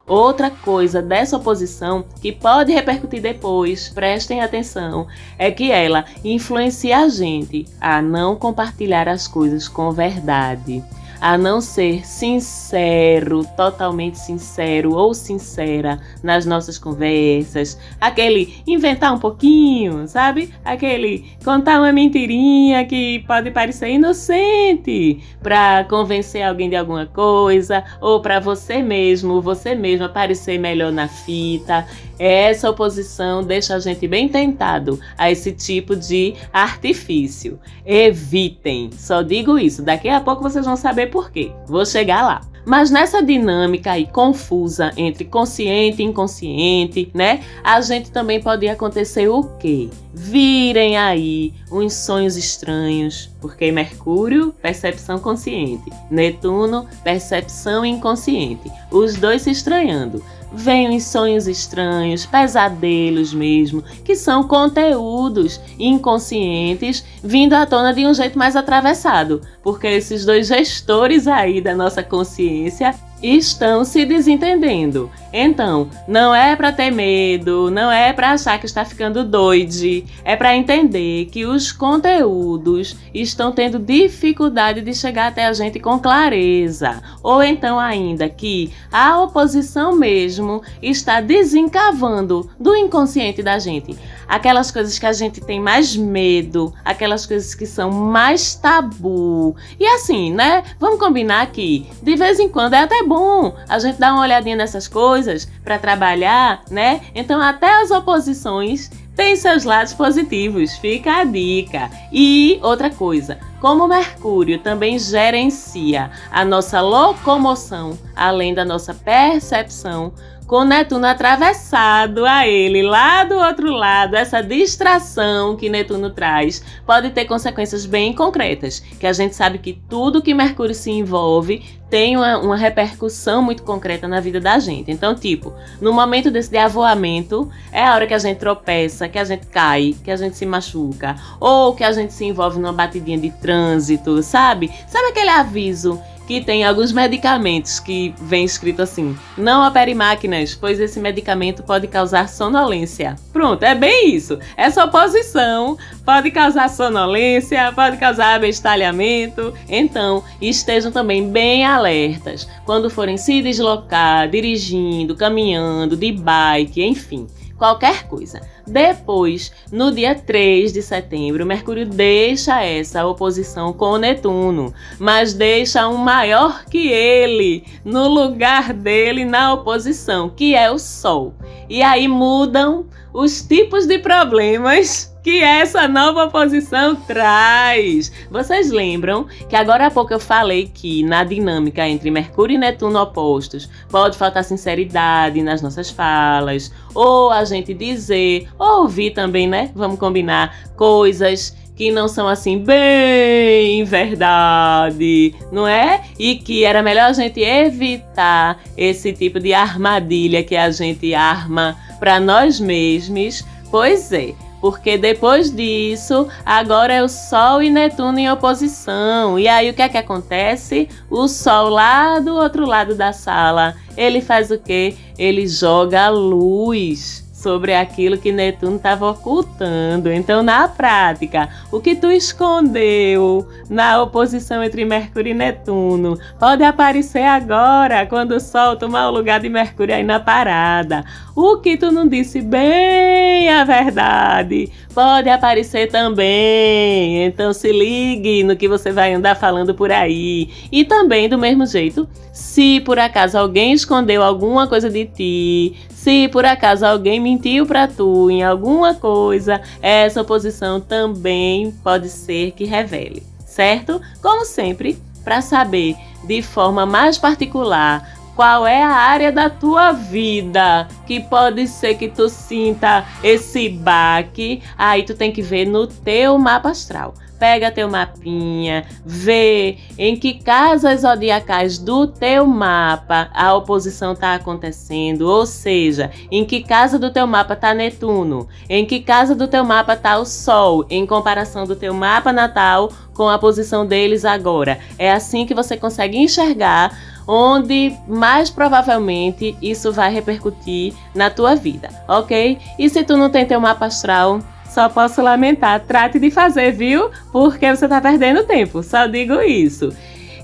Outra 0.10 0.50
coisa 0.50 1.04
dessa 1.04 1.38
oposição 1.38 2.04
que 2.20 2.32
pode 2.32 2.74
repercutir 2.74 3.22
depois, 3.22 3.90
prestem 3.90 4.42
atenção, 4.42 5.08
é 5.38 5.52
que 5.52 5.72
ela 5.72 6.04
influencia 6.26 6.98
a 6.98 7.08
gente 7.08 7.68
a 7.80 8.02
não 8.02 8.36
compartilhar 8.36 9.08
as 9.08 9.28
coisas 9.28 9.68
com 9.68 9.92
verdade 9.92 10.84
a 11.22 11.38
não 11.38 11.60
ser 11.62 12.06
sincero, 12.06 13.46
totalmente 13.56 14.18
sincero 14.18 14.94
ou 14.94 15.14
sincera 15.14 16.00
nas 16.24 16.46
nossas 16.46 16.78
conversas, 16.78 17.78
aquele 18.00 18.62
inventar 18.66 19.14
um 19.14 19.20
pouquinho, 19.20 20.08
sabe? 20.08 20.54
Aquele 20.64 21.26
contar 21.44 21.80
uma 21.80 21.92
mentirinha 21.92 22.86
que 22.86 23.24
pode 23.28 23.52
parecer 23.52 23.90
inocente 23.90 25.22
para 25.42 25.84
convencer 25.86 26.44
alguém 26.44 26.70
de 26.70 26.76
alguma 26.76 27.06
coisa 27.06 27.84
ou 28.00 28.22
para 28.22 28.40
você 28.40 28.82
mesmo, 28.82 29.42
você 29.42 29.76
mesmo 29.76 30.06
aparecer 30.06 30.58
melhor 30.58 30.92
na 30.92 31.08
fita. 31.08 31.86
Essa 32.20 32.70
oposição 32.70 33.42
deixa 33.42 33.76
a 33.76 33.80
gente 33.80 34.06
bem 34.06 34.28
tentado 34.28 35.00
a 35.18 35.32
esse 35.32 35.54
tipo 35.54 35.96
de 35.96 36.36
artifício. 36.52 37.58
Evitem, 37.86 38.90
só 38.92 39.22
digo 39.22 39.58
isso. 39.58 39.82
Daqui 39.82 40.10
a 40.10 40.20
pouco 40.20 40.44
vocês 40.44 40.66
vão 40.66 40.76
saber 40.76 41.09
por 41.10 41.32
quê. 41.32 41.52
Vou 41.68 41.86
chegar 41.86 42.24
lá. 42.24 42.42
Mas 42.66 42.92
nessa 42.92 43.24
dinâmica 43.24 43.94
aí 43.94 44.06
confusa 44.06 44.92
entre 44.96 45.26
consciente 45.26 46.04
e 46.04 46.06
inconsciente, 46.06 47.10
né? 47.14 47.42
A 47.64 47.82
gente 47.82 48.12
também 48.12 48.40
pode 48.40 48.68
acontecer 48.68 49.28
o 49.28 49.44
quê? 49.58 49.90
Virem 50.14 50.98
aí 50.98 51.54
uns 51.72 51.94
sonhos 51.94 52.38
estranhos, 52.38 53.32
porque 53.42 53.72
Mercúrio, 53.72 54.54
percepção 54.62 55.18
consciente, 55.18 55.90
Netuno, 56.12 56.86
percepção 57.04 57.86
inconsciente, 57.86 58.72
os 58.92 59.16
dois 59.16 59.42
se 59.44 59.52
estranhando 59.52 60.22
venham 60.52 60.92
em 60.92 61.00
sonhos 61.00 61.48
estranhos, 61.48 62.26
pesadelos 62.26 63.34
mesmo, 63.34 63.84
que 64.04 64.16
são 64.16 64.44
conteúdos 64.48 65.60
inconscientes 65.78 67.04
vindo 67.24 67.54
à 67.54 67.66
tona 67.66 67.94
de 67.94 68.06
um 68.06 68.14
jeito 68.14 68.38
mais 68.38 68.56
atravessado, 68.56 69.42
porque 69.64 69.88
esses 69.88 70.26
dois 70.26 70.48
gestores 70.48 71.28
aí 71.28 71.62
da 71.62 71.76
nossa 71.76 72.02
consciência 72.02 72.96
estão 73.22 73.84
se 73.84 74.06
desentendendo. 74.06 75.10
Então, 75.32 75.90
não 76.08 76.34
é 76.34 76.56
para 76.56 76.72
ter 76.72 76.90
medo, 76.90 77.70
não 77.70 77.92
é 77.92 78.12
para 78.14 78.32
achar 78.32 78.60
que 78.60 78.66
está 78.66 78.84
ficando 78.84 79.24
doide, 79.24 80.06
é 80.24 80.36
para 80.36 80.56
entender 80.56 81.26
que 81.26 81.46
os 81.46 81.72
conteúdos 81.72 82.96
estão 83.14 83.52
tendo 83.52 83.78
dificuldade 83.78 84.82
de 84.82 84.94
chegar 84.94 85.28
até 85.28 85.46
a 85.46 85.54
gente 85.54 85.80
com 85.80 86.00
clareza, 86.00 87.02
ou 87.22 87.44
então 87.44 87.80
ainda 87.80 88.28
que 88.28 88.72
a 88.92 89.22
oposição 89.22 89.96
mesmo 89.96 90.62
está 90.82 91.22
desencavando 91.22 92.50
do 92.60 92.76
inconsciente 92.76 93.44
da 93.44 93.60
gente 93.60 93.98
aquelas 94.30 94.70
coisas 94.70 95.00
que 95.00 95.06
a 95.08 95.12
gente 95.12 95.42
tem 95.42 95.60
mais 95.60 95.96
medo, 95.96 96.72
aquelas 96.86 97.26
coisas 97.26 97.56
que 97.56 97.66
são 97.66 97.90
mais 97.90 98.54
tabu. 98.54 99.56
E 99.80 99.86
assim, 99.88 100.32
né? 100.32 100.64
Vamos 100.80 101.00
combinar 101.00 101.48
que 101.48 101.90
de 102.04 102.16
vez 102.16 102.40
em 102.40 102.48
quando 102.48 102.76
é 102.76 102.84
até 102.84 103.04
bom 103.04 103.56
a 103.68 103.80
gente 103.80 104.00
dar 104.00 104.14
uma 104.14 104.22
olhadinha 104.22 104.56
nessas 104.56 104.88
coisas 104.88 105.50
para 105.64 105.80
trabalhar, 105.80 106.62
né? 106.70 107.02
Então 107.16 107.42
até 107.42 107.82
as 107.82 107.90
oposições 107.90 108.92
têm 109.16 109.36
seus 109.36 109.66
lados 109.66 109.94
positivos, 109.94 110.78
fica 110.78 111.18
a 111.18 111.24
dica. 111.24 111.90
E 112.10 112.58
outra 112.62 112.90
coisa, 112.90 113.38
como 113.60 113.88
Mercúrio 113.88 114.60
também 114.60 114.98
gerencia 114.98 116.12
a 116.32 116.46
nossa 116.46 116.80
locomoção, 116.80 117.98
além 118.16 118.54
da 118.54 118.64
nossa 118.64 118.94
percepção, 118.94 120.14
com 120.50 120.66
Netuno 120.66 121.06
atravessado 121.06 122.26
a 122.26 122.48
ele 122.48 122.82
lá 122.82 123.24
do 123.24 123.36
outro 123.36 123.72
lado, 123.72 124.16
essa 124.16 124.42
distração 124.42 125.56
que 125.56 125.70
Netuno 125.70 126.10
traz 126.10 126.64
pode 126.88 127.12
ter 127.12 127.26
consequências 127.26 127.86
bem 127.86 128.14
concretas, 128.14 128.80
que 128.80 129.06
a 129.06 129.14
gente 129.14 129.36
sabe 129.36 129.60
que 129.60 129.80
tudo 129.88 130.24
que 130.24 130.34
Mercúrio 130.34 130.74
se 130.74 130.90
envolve 130.90 131.64
tem 131.88 132.18
uma, 132.18 132.40
uma, 132.40 132.56
repercussão 132.56 133.44
muito 133.44 133.62
concreta 133.62 134.08
na 134.08 134.20
vida 134.20 134.40
da 134.40 134.58
gente. 134.58 134.92
Então, 134.92 135.14
tipo, 135.14 135.54
no 135.80 135.94
momento 135.94 136.32
desse 136.32 136.50
de 136.50 136.58
avoamento, 136.58 137.50
é 137.72 137.84
a 137.84 137.94
hora 137.94 138.08
que 138.08 138.14
a 138.14 138.20
gente 138.20 138.38
tropeça, 138.38 139.08
que 139.08 139.20
a 139.20 139.24
gente 139.24 139.46
cai, 139.48 139.96
que 140.04 140.10
a 140.10 140.16
gente 140.16 140.36
se 140.36 140.46
machuca, 140.48 141.16
ou 141.40 141.76
que 141.76 141.84
a 141.84 141.92
gente 141.92 142.14
se 142.14 142.26
envolve 142.26 142.60
numa 142.60 142.74
batidinha 142.74 143.18
de 143.18 143.32
trânsito, 143.32 144.22
sabe? 144.24 144.72
Sabe 144.88 145.10
aquele 145.10 145.30
aviso 145.30 146.00
que 146.30 146.42
tem 146.42 146.64
alguns 146.64 146.92
medicamentos 146.92 147.80
que 147.80 148.14
vem 148.22 148.46
escrito 148.46 148.84
assim: 148.84 149.18
não 149.36 149.68
opere 149.68 149.96
máquinas, 149.96 150.54
pois 150.54 150.80
esse 150.80 151.00
medicamento 151.00 151.64
pode 151.64 151.88
causar 151.88 152.30
sonolência. 152.30 153.16
Pronto, 153.34 153.64
é 153.64 153.74
bem 153.74 154.16
isso. 154.16 154.38
Essa 154.56 154.86
oposição 154.86 155.76
pode 156.06 156.30
causar 156.30 156.70
sonolência, 156.70 157.72
pode 157.74 157.98
causar 157.98 158.36
abestalhamento. 158.36 159.56
Então, 159.68 160.24
estejam 160.40 160.92
também 160.92 161.28
bem 161.28 161.66
alertas 161.66 162.48
quando 162.64 162.92
forem 162.92 163.18
se 163.18 163.42
deslocar, 163.42 164.30
dirigindo, 164.30 165.16
caminhando, 165.16 165.98
de 165.98 166.12
bike, 166.12 166.84
enfim 166.84 167.26
qualquer 167.60 168.08
coisa. 168.08 168.40
Depois, 168.70 169.52
no 169.72 169.92
dia 169.92 170.14
3 170.14 170.72
de 170.72 170.82
setembro, 170.82 171.46
Mercúrio 171.46 171.88
deixa 171.88 172.64
essa 172.64 173.06
oposição 173.06 173.74
com 173.74 173.98
Netuno, 173.98 174.74
mas 175.00 175.34
deixa 175.34 175.88
um 175.88 175.98
maior 175.98 176.66
que 176.66 176.88
ele 176.88 177.64
no 177.84 178.08
lugar 178.08 178.72
dele 178.72 179.26
na 179.26 179.54
oposição, 179.54 180.30
que 180.30 180.56
é 180.56 180.70
o 180.70 180.78
Sol. 180.78 181.34
E 181.68 181.82
aí 181.82 182.08
mudam 182.08 182.86
os 183.12 183.42
tipos 183.42 183.88
de 183.88 183.98
problemas 183.98 185.10
que 185.24 185.44
essa 185.44 185.88
nova 185.88 186.28
posição 186.30 186.96
traz. 186.96 188.12
Vocês 188.32 188.72
lembram 188.72 189.28
que 189.48 189.56
agora 189.56 189.88
há 189.88 189.92
pouco 189.92 190.14
eu 190.14 190.20
falei 190.20 190.72
que 190.74 191.04
na 191.04 191.24
dinâmica 191.24 191.88
entre 191.88 192.10
Mercúrio 192.10 192.56
e 192.56 192.58
Netuno 192.58 193.00
opostos 193.00 193.70
pode 193.90 194.18
faltar 194.18 194.44
sinceridade 194.44 195.42
nas 195.42 195.62
nossas 195.62 195.90
falas, 195.90 196.72
ou 196.94 197.32
a 197.32 197.44
gente 197.44 197.74
dizer, 197.74 198.48
ouvir 198.60 199.12
também, 199.12 199.48
né? 199.48 199.72
Vamos 199.74 199.98
combinar 199.98 200.70
coisas 200.76 201.58
que 201.80 201.92
não 201.92 202.10
são 202.10 202.28
assim 202.28 202.60
bem 202.60 203.86
verdade, 203.86 205.34
não 205.50 205.66
é? 205.66 206.02
E 206.20 206.36
que 206.36 206.66
era 206.66 206.84
melhor 206.84 207.06
a 207.06 207.14
gente 207.14 207.40
evitar 207.40 208.60
esse 208.76 209.14
tipo 209.14 209.40
de 209.40 209.54
armadilha 209.54 210.44
que 210.44 210.58
a 210.58 210.70
gente 210.72 211.14
arma 211.16 211.78
para 211.98 212.20
nós 212.20 212.60
mesmos. 212.60 213.46
Pois 213.72 214.12
é, 214.12 214.34
porque 214.60 214.98
depois 214.98 215.56
disso, 215.56 216.28
agora 216.46 216.94
é 216.94 217.02
o 217.02 217.08
Sol 217.08 217.64
e 217.64 217.70
Netuno 217.70 218.20
em 218.20 218.30
oposição. 218.30 219.40
E 219.40 219.48
aí 219.48 219.70
o 219.70 219.74
que 219.74 219.82
é 219.82 219.88
que 219.88 219.98
acontece? 219.98 220.90
O 221.10 221.30
Sol 221.30 221.70
lá 221.70 222.20
do 222.20 222.36
outro 222.36 222.66
lado 222.66 222.94
da 222.94 223.14
sala, 223.14 223.74
ele 223.96 224.20
faz 224.20 224.52
o 224.52 224.60
quê? 224.60 224.96
Ele 225.18 225.48
joga 225.48 226.10
luz 226.10 227.29
sobre 227.40 227.74
aquilo 227.74 228.18
que 228.18 228.34
Netuno 228.34 228.76
estava 228.76 229.10
ocultando. 229.10 230.12
Então, 230.12 230.44
na 230.44 230.68
prática, 230.68 231.48
o 231.72 231.80
que 231.80 231.96
tu 231.96 232.12
escondeu 232.12 233.48
na 233.70 234.02
oposição 234.02 234.62
entre 234.62 234.84
Mercúrio 234.84 235.32
e 235.32 235.34
Netuno 235.34 236.18
pode 236.38 236.64
aparecer 236.64 237.24
agora, 237.24 238.06
quando 238.06 238.34
o 238.34 238.40
Sol 238.42 238.76
tomar 238.76 239.08
o 239.08 239.12
lugar 239.12 239.40
de 239.40 239.48
Mercúrio 239.48 239.96
aí 239.96 240.04
na 240.04 240.20
parada. 240.20 241.06
O 241.34 241.58
que 241.58 241.78
tu 241.78 241.90
não 241.90 242.06
disse 242.06 242.42
bem 242.42 243.50
a 243.50 243.64
verdade 243.64 244.70
pode 244.94 245.30
aparecer 245.30 245.90
também. 245.90 247.24
Então, 247.26 247.54
se 247.54 247.72
ligue 247.72 248.44
no 248.44 248.58
que 248.58 248.68
você 248.68 248.92
vai 248.92 249.14
andar 249.14 249.36
falando 249.36 249.74
por 249.74 249.92
aí. 249.92 250.50
E 250.70 250.84
também, 250.84 251.30
do 251.30 251.38
mesmo 251.38 251.66
jeito, 251.66 252.06
se 252.34 252.82
por 252.82 253.00
acaso 253.00 253.38
alguém 253.38 253.72
escondeu 253.72 254.22
alguma 254.22 254.68
coisa 254.68 254.90
de 254.90 255.06
ti, 255.06 255.76
se 256.10 256.28
por 256.28 256.44
acaso 256.44 256.88
alguém 256.88 257.20
mentiu 257.20 257.68
para 257.68 257.88
tu 257.88 258.32
em 258.32 258.44
alguma 258.44 258.96
coisa, 258.96 259.62
essa 259.80 260.24
oposição 260.24 260.82
também 260.82 261.72
pode 261.84 262.10
ser 262.10 262.50
que 262.54 262.66
revele, 262.66 263.22
certo? 263.46 264.02
Como 264.20 264.44
sempre, 264.44 264.98
para 265.24 265.40
saber 265.40 265.96
de 266.24 266.42
forma 266.42 266.84
mais 266.84 267.20
particular 267.20 268.12
qual 268.36 268.66
é 268.66 268.82
a 268.82 268.90
área 268.90 269.32
da 269.32 269.52
tua 269.52 269.92
vida 269.92 270.88
que 271.06 271.20
pode 271.20 271.68
ser 271.68 271.94
que 271.94 272.08
tu 272.08 272.28
sinta 272.28 273.06
esse 273.24 273.70
baque, 273.70 274.64
aí 274.76 275.04
tu 275.04 275.14
tem 275.14 275.32
que 275.32 275.44
ver 275.44 275.68
no 275.68 275.86
teu 275.86 276.40
mapa 276.40 276.72
astral 276.72 277.14
pega 277.40 277.72
teu 277.72 277.90
mapinha, 277.90 278.86
vê 279.06 279.78
em 279.98 280.16
que 280.16 280.36
casas 280.36 281.02
zodiacais 281.02 281.78
do 281.78 282.06
teu 282.06 282.46
mapa 282.46 283.30
a 283.34 283.54
oposição 283.56 284.14
está 284.14 284.36
acontecendo, 284.36 285.22
ou 285.22 285.46
seja, 285.46 286.12
em 286.30 286.44
que 286.46 286.62
casa 286.62 287.00
do 287.00 287.10
teu 287.10 287.26
mapa 287.26 287.54
está 287.54 287.74
Netuno, 287.74 288.48
em 288.70 288.86
que 288.86 289.00
casa 289.00 289.34
do 289.34 289.48
teu 289.48 289.64
mapa 289.64 289.94
está 289.94 290.18
o 290.20 290.26
Sol, 290.26 290.86
em 290.90 291.06
comparação 291.06 291.66
do 291.66 291.76
teu 291.76 291.94
mapa 291.94 292.34
natal 292.34 292.92
com 293.14 293.30
a 293.30 293.40
posição 293.40 293.86
deles 293.86 294.26
agora. 294.26 294.80
É 294.98 295.12
assim 295.12 295.46
que 295.46 295.54
você 295.54 295.78
consegue 295.78 296.18
enxergar 296.18 296.98
onde 297.28 297.96
mais 298.08 298.50
provavelmente 298.50 299.56
isso 299.62 299.92
vai 299.92 300.12
repercutir 300.12 300.94
na 301.14 301.30
tua 301.30 301.56
vida, 301.56 301.90
ok? 302.08 302.58
E 302.80 302.90
se 302.90 303.04
tu 303.04 303.16
não 303.16 303.30
tem 303.30 303.46
teu 303.46 303.60
mapa 303.60 303.86
astral, 303.86 304.40
só 304.80 304.88
posso 304.88 305.22
lamentar. 305.22 305.82
Trate 305.82 306.18
de 306.18 306.32
fazer, 306.32 306.72
viu? 306.72 307.10
Porque 307.34 307.70
você 307.70 307.86
tá 307.86 308.00
perdendo 308.00 308.46
tempo. 308.46 308.82
Só 308.82 309.08
digo 309.08 309.42
isso. 309.42 309.90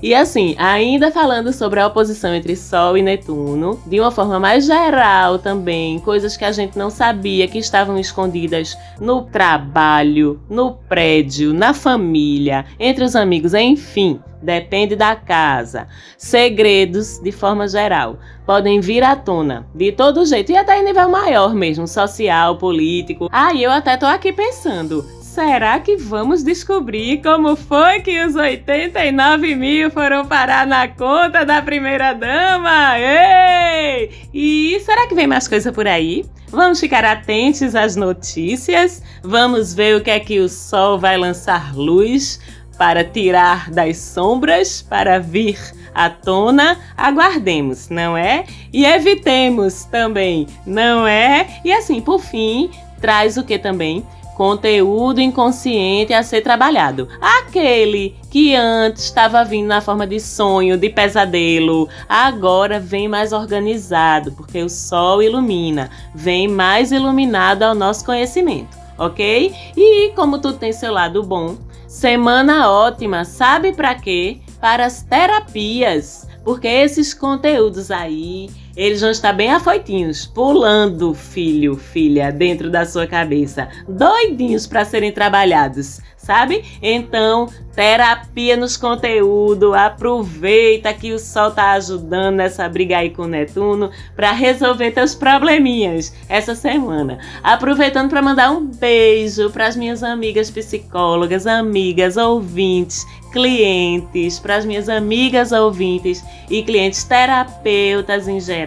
E 0.02 0.14
assim, 0.14 0.54
ainda 0.58 1.10
falando 1.10 1.52
sobre 1.52 1.80
a 1.80 1.86
oposição 1.86 2.34
entre 2.34 2.54
Sol 2.54 2.96
e 2.96 3.02
Netuno, 3.02 3.80
de 3.86 3.98
uma 3.98 4.10
forma 4.10 4.38
mais 4.38 4.66
geral 4.66 5.38
também, 5.38 5.98
coisas 5.98 6.36
que 6.36 6.44
a 6.44 6.52
gente 6.52 6.76
não 6.76 6.90
sabia 6.90 7.48
que 7.48 7.58
estavam 7.58 7.98
escondidas 7.98 8.76
no 9.00 9.22
trabalho, 9.22 10.40
no 10.48 10.72
prédio, 10.72 11.52
na 11.52 11.72
família, 11.72 12.66
entre 12.78 13.04
os 13.04 13.16
amigos, 13.16 13.54
enfim, 13.54 14.20
depende 14.42 14.94
da 14.94 15.16
casa. 15.16 15.88
Segredos, 16.18 17.18
de 17.18 17.32
forma 17.32 17.66
geral, 17.66 18.18
podem 18.44 18.80
vir 18.80 19.02
à 19.02 19.16
tona 19.16 19.66
de 19.74 19.92
todo 19.92 20.24
jeito 20.26 20.52
e 20.52 20.56
até 20.56 20.78
em 20.78 20.84
nível 20.84 21.08
maior 21.08 21.54
mesmo, 21.54 21.86
social, 21.86 22.56
político. 22.58 23.28
Ah, 23.32 23.52
e 23.54 23.62
eu 23.62 23.70
até 23.70 23.96
tô 23.96 24.06
aqui 24.06 24.32
pensando, 24.32 25.04
Será 25.36 25.78
que 25.78 25.98
vamos 25.98 26.42
descobrir 26.42 27.20
como 27.20 27.56
foi 27.56 28.00
que 28.00 28.24
os 28.24 28.34
89 28.34 29.54
mil 29.54 29.90
foram 29.90 30.24
parar 30.24 30.66
na 30.66 30.88
conta 30.88 31.44
da 31.44 31.60
primeira 31.60 32.14
dama? 32.14 32.98
Ei! 32.98 34.10
E 34.32 34.80
será 34.80 35.06
que 35.06 35.14
vem 35.14 35.26
mais 35.26 35.46
coisa 35.46 35.70
por 35.70 35.86
aí? 35.86 36.24
Vamos 36.48 36.80
ficar 36.80 37.04
atentos 37.04 37.74
às 37.74 37.96
notícias? 37.96 39.02
Vamos 39.22 39.74
ver 39.74 39.96
o 39.96 40.00
que 40.02 40.10
é 40.10 40.18
que 40.18 40.40
o 40.40 40.48
sol 40.48 40.98
vai 40.98 41.18
lançar 41.18 41.76
luz 41.76 42.40
para 42.78 43.04
tirar 43.04 43.70
das 43.70 43.98
sombras, 43.98 44.80
para 44.80 45.18
vir 45.18 45.58
à 45.94 46.08
tona? 46.08 46.78
Aguardemos, 46.96 47.90
não 47.90 48.16
é? 48.16 48.46
E 48.72 48.86
evitemos 48.86 49.84
também, 49.84 50.46
não 50.66 51.06
é? 51.06 51.60
E 51.62 51.70
assim, 51.74 52.00
por 52.00 52.22
fim, 52.22 52.70
traz 53.02 53.36
o 53.36 53.44
que 53.44 53.58
também? 53.58 54.02
Conteúdo 54.36 55.18
inconsciente 55.18 56.12
a 56.12 56.22
ser 56.22 56.42
trabalhado. 56.42 57.08
Aquele 57.20 58.14
que 58.30 58.54
antes 58.54 59.04
estava 59.04 59.42
vindo 59.42 59.66
na 59.66 59.80
forma 59.80 60.06
de 60.06 60.20
sonho, 60.20 60.76
de 60.76 60.90
pesadelo, 60.90 61.88
agora 62.06 62.78
vem 62.78 63.08
mais 63.08 63.32
organizado, 63.32 64.32
porque 64.32 64.62
o 64.62 64.68
sol 64.68 65.22
ilumina, 65.22 65.90
vem 66.14 66.46
mais 66.46 66.92
iluminado 66.92 67.62
ao 67.62 67.74
nosso 67.74 68.04
conhecimento, 68.04 68.76
ok? 68.98 69.54
E 69.74 70.10
como 70.10 70.38
tu 70.38 70.52
tem 70.52 70.70
seu 70.70 70.92
lado 70.92 71.22
bom, 71.22 71.56
semana 71.88 72.70
ótima, 72.70 73.24
sabe 73.24 73.72
para 73.72 73.94
quê? 73.94 74.40
Para 74.60 74.84
as 74.84 75.02
terapias, 75.02 76.28
porque 76.44 76.68
esses 76.68 77.14
conteúdos 77.14 77.90
aí 77.90 78.50
eles 78.76 79.00
vão 79.00 79.10
estar 79.10 79.32
bem 79.32 79.50
afoitinhos, 79.50 80.26
pulando, 80.26 81.14
filho, 81.14 81.76
filha, 81.76 82.30
dentro 82.30 82.70
da 82.70 82.84
sua 82.84 83.06
cabeça, 83.06 83.68
doidinhos 83.88 84.66
para 84.66 84.84
serem 84.84 85.10
trabalhados, 85.10 86.00
sabe? 86.16 86.62
Então, 86.82 87.48
terapia 87.74 88.56
nos 88.56 88.76
conteúdos, 88.76 89.72
aproveita 89.72 90.92
que 90.92 91.12
o 91.12 91.18
sol 91.18 91.52
tá 91.52 91.72
ajudando 91.72 92.36
nessa 92.36 92.68
briga 92.68 92.98
aí 92.98 93.10
com 93.10 93.22
o 93.22 93.28
Netuno 93.28 93.90
para 94.14 94.32
resolver 94.32 94.90
teus 94.90 95.14
probleminhas 95.14 96.12
essa 96.28 96.54
semana. 96.54 97.18
Aproveitando 97.42 98.10
para 98.10 98.20
mandar 98.20 98.50
um 98.50 98.66
beijo 98.66 99.50
para 99.50 99.66
as 99.68 99.76
minhas 99.76 100.02
amigas 100.02 100.50
psicólogas, 100.50 101.46
amigas, 101.46 102.16
ouvintes 102.16 103.06
clientes, 103.36 104.38
para 104.38 104.56
as 104.56 104.64
minhas 104.64 104.88
amigas 104.88 105.52
ouvintes 105.52 106.24
e 106.48 106.62
clientes 106.62 107.04
terapeutas 107.04 108.26
em 108.26 108.40
geral, 108.40 108.65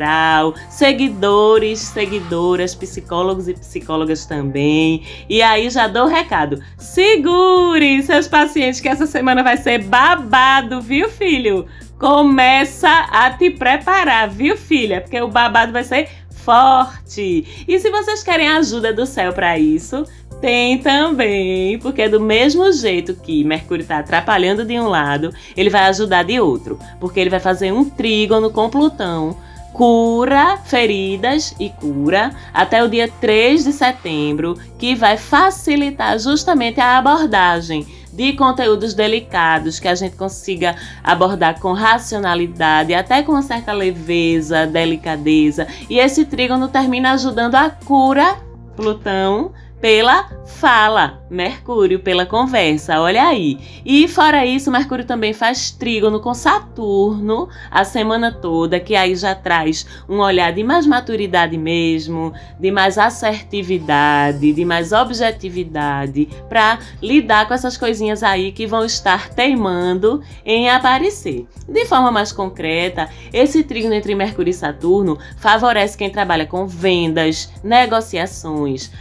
seguidores, 0.70 1.80
seguidoras, 1.80 2.76
psicólogos 2.76 3.48
e 3.48 3.54
psicólogas 3.54 4.26
também. 4.26 5.04
E 5.28 5.42
aí 5.42 5.70
já 5.70 5.88
dou 5.88 6.06
o 6.06 6.10
recado: 6.10 6.62
segure 6.78 8.02
seus 8.04 8.28
pacientes 8.28 8.80
que 8.80 8.90
essa 8.90 9.06
semana 9.06 9.44
vai 9.44 9.58
ser 9.58 9.84
babado, 9.84 10.82
viu, 10.82 11.10
filho? 11.10 11.66
Começa 12.00 12.90
a 13.12 13.30
te 13.32 13.50
preparar, 13.50 14.30
viu, 14.30 14.56
filha? 14.56 15.02
Porque 15.02 15.20
o 15.20 15.28
babado 15.28 15.74
vai 15.74 15.84
ser 15.84 16.08
forte. 16.32 17.66
E 17.68 17.80
se 17.80 17.90
vocês 17.92 18.24
querem 18.24 18.48
ajuda 18.48 18.94
do 18.94 19.06
céu 19.06 19.34
para 19.34 19.60
isso, 19.60 20.06
tem 20.42 20.78
também, 20.78 21.78
porque 21.80 22.08
do 22.08 22.20
mesmo 22.20 22.72
jeito 22.72 23.14
que 23.14 23.44
Mercúrio 23.44 23.82
está 23.82 24.00
atrapalhando 24.00 24.64
de 24.64 24.80
um 24.80 24.88
lado, 24.88 25.34
ele 25.56 25.70
vai 25.70 25.84
ajudar 25.84 26.24
de 26.24 26.40
outro, 26.40 26.80
porque 27.00 27.20
ele 27.20 27.30
vai 27.30 27.40
fazer 27.40 27.74
um 27.74 27.90
trígono 27.90 28.50
com 28.50 28.70
Plutão, 28.70 29.36
cura 29.80 30.58
feridas 30.58 31.56
e 31.58 31.70
cura 31.70 32.32
até 32.54 32.84
o 32.84 32.90
dia 32.90 33.10
3 33.22 33.64
de 33.64 33.72
setembro, 33.72 34.60
que 34.78 34.94
vai 34.94 35.16
facilitar 35.16 36.20
justamente 36.20 36.82
a 36.82 36.98
abordagem 36.98 37.88
de 38.12 38.34
conteúdos 38.34 38.94
delicados 38.94 39.80
que 39.80 39.88
a 39.88 39.96
gente 39.96 40.18
consiga 40.18 40.76
abordar 41.02 41.62
com 41.62 41.72
racionalidade, 41.72 42.94
até 42.94 43.24
com 43.24 43.32
uma 43.32 43.42
certa 43.42 43.72
leveza, 43.72 44.68
delicadeza. 44.68 45.66
E 45.90 45.98
esse 45.98 46.26
trígono 46.26 46.68
termina 46.68 47.14
ajudando 47.14 47.56
a 47.56 47.70
cura 47.70 48.36
Plutão 48.76 49.54
pela 49.82 50.30
fala, 50.46 51.22
Mercúrio 51.30 52.00
pela 52.00 52.26
conversa, 52.26 53.00
olha 53.00 53.24
aí. 53.24 53.60
E 53.86 54.08
fora 54.08 54.46
isso, 54.46 54.72
Mercúrio 54.72 55.06
também 55.06 55.32
faz 55.32 55.72
trígono 55.72 56.20
com 56.20 56.34
Saturno 56.34 57.48
a 57.70 57.86
semana 57.86 58.32
toda, 58.32 58.80
que 58.80 58.96
aí 58.96 59.16
já 59.16 59.36
traz 59.36 59.86
um 60.10 60.18
olhar 60.18 60.52
de 60.52 60.64
mais 60.64 60.86
maturidade 60.86 61.58
mesmo, 61.58 62.34
de 62.60 62.72
mais 62.72 62.98
assertividade, 62.98 64.52
de 64.52 64.66
mais 64.66 64.92
objetividade 64.92 66.28
para 66.50 66.80
lidar 67.02 67.48
com 67.48 67.54
essas 67.54 67.78
coisinhas 67.78 68.24
aí 68.24 68.52
que 68.52 68.68
vão 68.68 68.84
estar 68.84 69.30
teimando 69.30 70.22
em 70.44 70.70
aparecer. 70.70 71.48
De 71.68 71.86
forma 71.86 72.12
mais 72.12 72.32
concreta, 72.32 73.08
esse 73.32 73.64
trígono 73.64 73.94
entre 73.94 74.16
Mercúrio 74.16 74.52
e 74.52 74.54
Saturno 74.54 75.18
favorece 75.38 75.98
quem 75.98 76.10
trabalha 76.10 76.46
com 76.46 76.66
vendas, 76.68 77.54
negociações, 77.64 78.92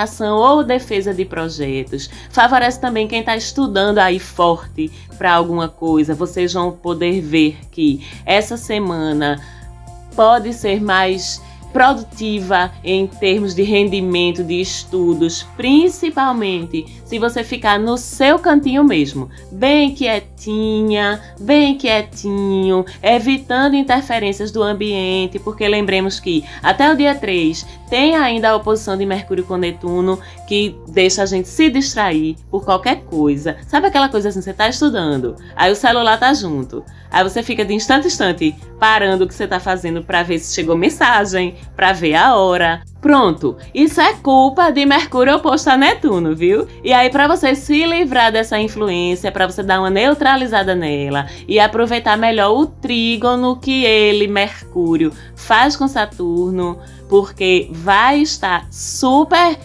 apresentação 0.00 0.36
ou 0.36 0.64
defesa 0.64 1.12
de 1.12 1.24
projetos. 1.24 2.08
Favorece 2.30 2.80
também 2.80 3.06
quem 3.06 3.20
está 3.20 3.36
estudando 3.36 3.98
aí 3.98 4.18
forte 4.18 4.90
para 5.18 5.32
alguma 5.32 5.68
coisa. 5.68 6.14
Vocês 6.14 6.52
vão 6.52 6.72
poder 6.72 7.20
ver 7.20 7.58
que 7.70 8.06
essa 8.24 8.56
semana 8.56 9.40
pode 10.14 10.52
ser 10.54 10.80
mais 10.80 11.42
produtiva 11.72 12.72
em 12.82 13.06
termos 13.06 13.54
de 13.54 13.62
rendimento 13.62 14.42
de 14.42 14.60
estudos, 14.60 15.46
principalmente 15.56 17.00
se 17.04 17.18
você 17.18 17.42
ficar 17.42 17.78
no 17.78 17.96
seu 17.96 18.38
cantinho 18.38 18.84
mesmo, 18.84 19.28
bem 19.50 19.92
quietinha, 19.94 21.20
bem 21.40 21.76
quietinho, 21.76 22.84
evitando 23.02 23.74
interferências 23.74 24.50
do 24.50 24.62
ambiente, 24.62 25.38
porque 25.38 25.66
lembremos 25.68 26.20
que 26.20 26.44
até 26.62 26.92
o 26.92 26.96
dia 26.96 27.14
3 27.14 27.66
tem 27.88 28.14
ainda 28.14 28.50
a 28.50 28.56
oposição 28.56 28.96
de 28.96 29.04
Mercúrio 29.04 29.44
com 29.44 29.56
Netuno 29.56 30.20
que 30.46 30.76
deixa 30.88 31.22
a 31.22 31.26
gente 31.26 31.48
se 31.48 31.68
distrair 31.68 32.36
por 32.50 32.64
qualquer 32.64 33.02
coisa. 33.04 33.56
Sabe 33.66 33.88
aquela 33.88 34.08
coisa 34.08 34.28
assim, 34.28 34.40
você 34.40 34.52
tá 34.52 34.68
estudando, 34.68 35.36
aí 35.56 35.72
o 35.72 35.76
celular 35.76 36.18
tá 36.18 36.32
junto. 36.32 36.84
Aí 37.10 37.22
você 37.22 37.42
fica 37.42 37.64
de 37.64 37.74
instante 37.74 38.04
a 38.04 38.06
instante 38.06 38.54
parando 38.78 39.24
o 39.24 39.28
que 39.28 39.34
você 39.34 39.46
tá 39.46 39.58
fazendo 39.58 40.02
para 40.02 40.22
ver 40.22 40.38
se 40.38 40.54
chegou 40.54 40.76
mensagem, 40.76 41.56
para 41.74 41.92
ver 41.92 42.14
a 42.14 42.36
hora. 42.36 42.82
Pronto, 43.00 43.56
isso 43.74 44.00
é 44.00 44.14
culpa 44.14 44.70
de 44.70 44.84
Mercúrio 44.84 45.34
oposto 45.34 45.68
a 45.68 45.76
Netuno, 45.76 46.36
viu? 46.36 46.66
E 46.84 46.92
aí 46.92 47.10
para 47.10 47.26
você 47.26 47.54
se 47.54 47.84
livrar 47.84 48.30
dessa 48.30 48.58
influência, 48.60 49.32
para 49.32 49.46
você 49.46 49.62
dar 49.62 49.80
uma 49.80 49.90
neutralizada 49.90 50.74
nela 50.74 51.26
e 51.48 51.58
aproveitar 51.58 52.16
melhor 52.16 52.52
o 52.52 52.66
trígono 52.66 53.56
que 53.56 53.84
ele, 53.84 54.28
Mercúrio, 54.28 55.12
faz 55.34 55.76
com 55.76 55.88
Saturno, 55.88 56.78
porque 57.08 57.68
vai 57.72 58.20
estar 58.20 58.66
super 58.70 59.58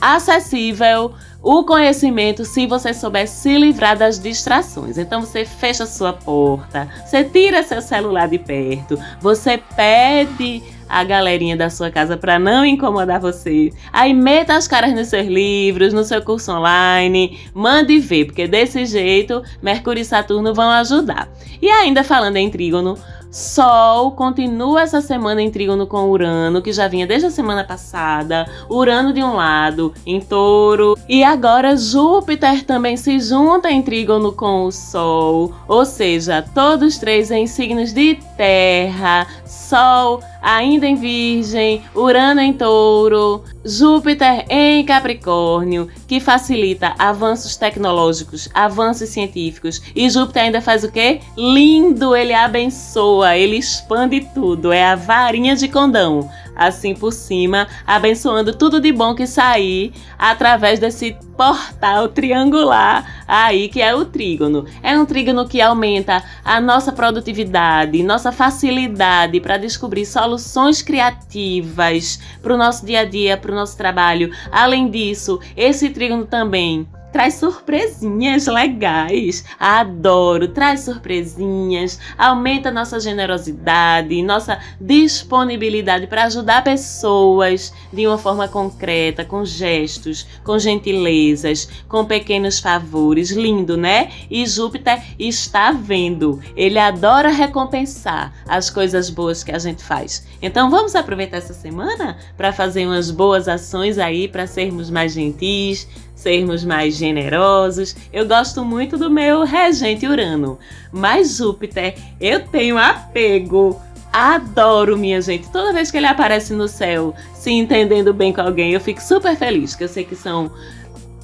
acessível 0.00 1.12
o 1.44 1.62
conhecimento 1.62 2.42
se 2.42 2.66
você 2.66 2.94
souber 2.94 3.28
se 3.28 3.58
livrar 3.58 3.98
das 3.98 4.18
distrações. 4.18 4.96
Então 4.96 5.20
você 5.20 5.44
fecha 5.44 5.84
sua 5.84 6.14
porta, 6.14 6.88
você 7.04 7.22
tira 7.22 7.62
seu 7.62 7.82
celular 7.82 8.28
de 8.28 8.38
perto, 8.38 8.98
você 9.20 9.58
pede 9.76 10.62
a 10.88 11.04
galerinha 11.04 11.56
da 11.56 11.68
sua 11.68 11.90
casa 11.90 12.16
para 12.16 12.38
não 12.38 12.64
incomodar 12.64 13.20
você. 13.20 13.70
Aí 13.92 14.14
meta 14.14 14.56
as 14.56 14.66
caras 14.66 14.94
nos 14.94 15.08
seus 15.08 15.26
livros, 15.26 15.92
no 15.92 16.04
seu 16.04 16.22
curso 16.22 16.50
online, 16.50 17.38
mande 17.52 17.98
ver, 17.98 18.26
porque 18.26 18.46
desse 18.46 18.86
jeito 18.86 19.42
Mercúrio 19.62 20.00
e 20.00 20.04
Saturno 20.04 20.54
vão 20.54 20.70
ajudar. 20.70 21.28
E 21.60 21.68
ainda 21.68 22.02
falando 22.02 22.36
em 22.36 22.50
trígono, 22.50 22.96
Sol 23.34 24.12
continua 24.12 24.82
essa 24.82 25.00
semana 25.00 25.42
em 25.42 25.50
trígono 25.50 25.88
com 25.88 26.08
Urano, 26.08 26.62
que 26.62 26.72
já 26.72 26.86
vinha 26.86 27.04
desde 27.04 27.26
a 27.26 27.30
semana 27.32 27.64
passada. 27.64 28.48
Urano 28.70 29.12
de 29.12 29.24
um 29.24 29.34
lado, 29.34 29.92
em 30.06 30.20
touro. 30.20 30.96
E 31.08 31.24
agora 31.24 31.76
Júpiter 31.76 32.64
também 32.64 32.96
se 32.96 33.18
junta 33.18 33.72
em 33.72 33.82
trígono 33.82 34.30
com 34.30 34.66
o 34.66 34.70
Sol. 34.70 35.52
Ou 35.66 35.84
seja, 35.84 36.44
todos 36.54 36.96
três 36.96 37.32
em 37.32 37.48
signos 37.48 37.92
de 37.92 38.20
terra. 38.36 39.26
Sol 39.44 40.22
ainda 40.44 40.86
em 40.86 40.94
Virgem, 40.94 41.82
Urano 41.94 42.40
em 42.40 42.52
Touro, 42.52 43.42
Júpiter 43.64 44.44
em 44.50 44.84
Capricórnio, 44.84 45.88
que 46.06 46.20
facilita 46.20 46.94
avanços 46.98 47.56
tecnológicos, 47.56 48.48
avanços 48.52 49.08
científicos. 49.08 49.80
E 49.96 50.08
Júpiter 50.10 50.42
ainda 50.42 50.60
faz 50.60 50.84
o 50.84 50.92
quê? 50.92 51.20
Lindo, 51.36 52.14
ele 52.14 52.34
abençoa, 52.34 53.36
ele 53.36 53.56
expande 53.56 54.20
tudo, 54.34 54.70
é 54.70 54.84
a 54.84 54.94
varinha 54.94 55.56
de 55.56 55.66
condão 55.66 56.28
assim 56.54 56.94
por 56.94 57.12
cima, 57.12 57.68
abençoando 57.86 58.54
tudo 58.54 58.80
de 58.80 58.92
bom 58.92 59.14
que 59.14 59.26
sair 59.26 59.92
através 60.18 60.78
desse 60.78 61.16
portal 61.36 62.08
triangular 62.08 63.24
aí 63.26 63.68
que 63.68 63.80
é 63.80 63.94
o 63.94 64.04
trígono. 64.04 64.64
É 64.82 64.96
um 64.98 65.04
trígono 65.04 65.48
que 65.48 65.60
aumenta 65.60 66.22
a 66.44 66.60
nossa 66.60 66.92
produtividade, 66.92 68.02
nossa 68.02 68.30
facilidade 68.30 69.40
para 69.40 69.56
descobrir 69.56 70.06
soluções 70.06 70.82
criativas 70.82 72.20
para 72.42 72.54
o 72.54 72.58
nosso 72.58 72.84
dia 72.86 73.00
a 73.00 73.04
dia, 73.04 73.36
para 73.36 73.52
o 73.52 73.54
nosso 73.54 73.76
trabalho. 73.76 74.30
Além 74.50 74.90
disso, 74.90 75.40
esse 75.56 75.90
trígono 75.90 76.24
também 76.24 76.86
traz 77.14 77.34
surpresinhas 77.34 78.48
legais. 78.48 79.44
Adoro, 79.56 80.48
traz 80.48 80.80
surpresinhas, 80.80 82.00
aumenta 82.18 82.72
nossa 82.72 82.98
generosidade, 82.98 84.20
nossa 84.20 84.58
disponibilidade 84.80 86.08
para 86.08 86.24
ajudar 86.24 86.64
pessoas 86.64 87.72
de 87.92 88.04
uma 88.04 88.18
forma 88.18 88.48
concreta, 88.48 89.24
com 89.24 89.44
gestos, 89.44 90.26
com 90.42 90.58
gentilezas, 90.58 91.68
com 91.88 92.04
pequenos 92.04 92.58
favores. 92.58 93.30
Lindo, 93.30 93.76
né? 93.76 94.10
E 94.28 94.44
Júpiter 94.44 95.00
está 95.16 95.70
vendo. 95.70 96.40
Ele 96.56 96.80
adora 96.80 97.28
recompensar 97.28 98.32
as 98.48 98.68
coisas 98.70 99.08
boas 99.08 99.44
que 99.44 99.52
a 99.52 99.58
gente 99.60 99.84
faz. 99.84 100.26
Então 100.42 100.68
vamos 100.68 100.96
aproveitar 100.96 101.36
essa 101.36 101.54
semana 101.54 102.18
para 102.36 102.52
fazer 102.52 102.84
umas 102.84 103.12
boas 103.12 103.46
ações 103.46 104.00
aí 104.00 104.26
para 104.26 104.48
sermos 104.48 104.90
mais 104.90 105.12
gentis, 105.12 105.86
sermos 106.14 106.64
mais 106.64 106.94
generosos. 106.94 107.94
Eu 108.12 108.26
gosto 108.26 108.64
muito 108.64 108.96
do 108.96 109.10
meu 109.10 109.44
regente 109.44 110.06
Urano, 110.06 110.58
mas 110.92 111.36
Júpiter 111.36 111.94
eu 112.20 112.46
tenho 112.46 112.78
apego. 112.78 113.80
Adoro, 114.12 114.96
minha 114.96 115.20
gente. 115.20 115.50
Toda 115.50 115.72
vez 115.72 115.90
que 115.90 115.96
ele 115.96 116.06
aparece 116.06 116.52
no 116.52 116.68
céu, 116.68 117.12
se 117.34 117.50
entendendo 117.50 118.14
bem 118.14 118.32
com 118.32 118.40
alguém, 118.40 118.72
eu 118.72 118.80
fico 118.80 119.02
super 119.02 119.36
feliz, 119.36 119.74
que 119.74 119.82
eu 119.82 119.88
sei 119.88 120.04
que 120.04 120.14
são 120.14 120.52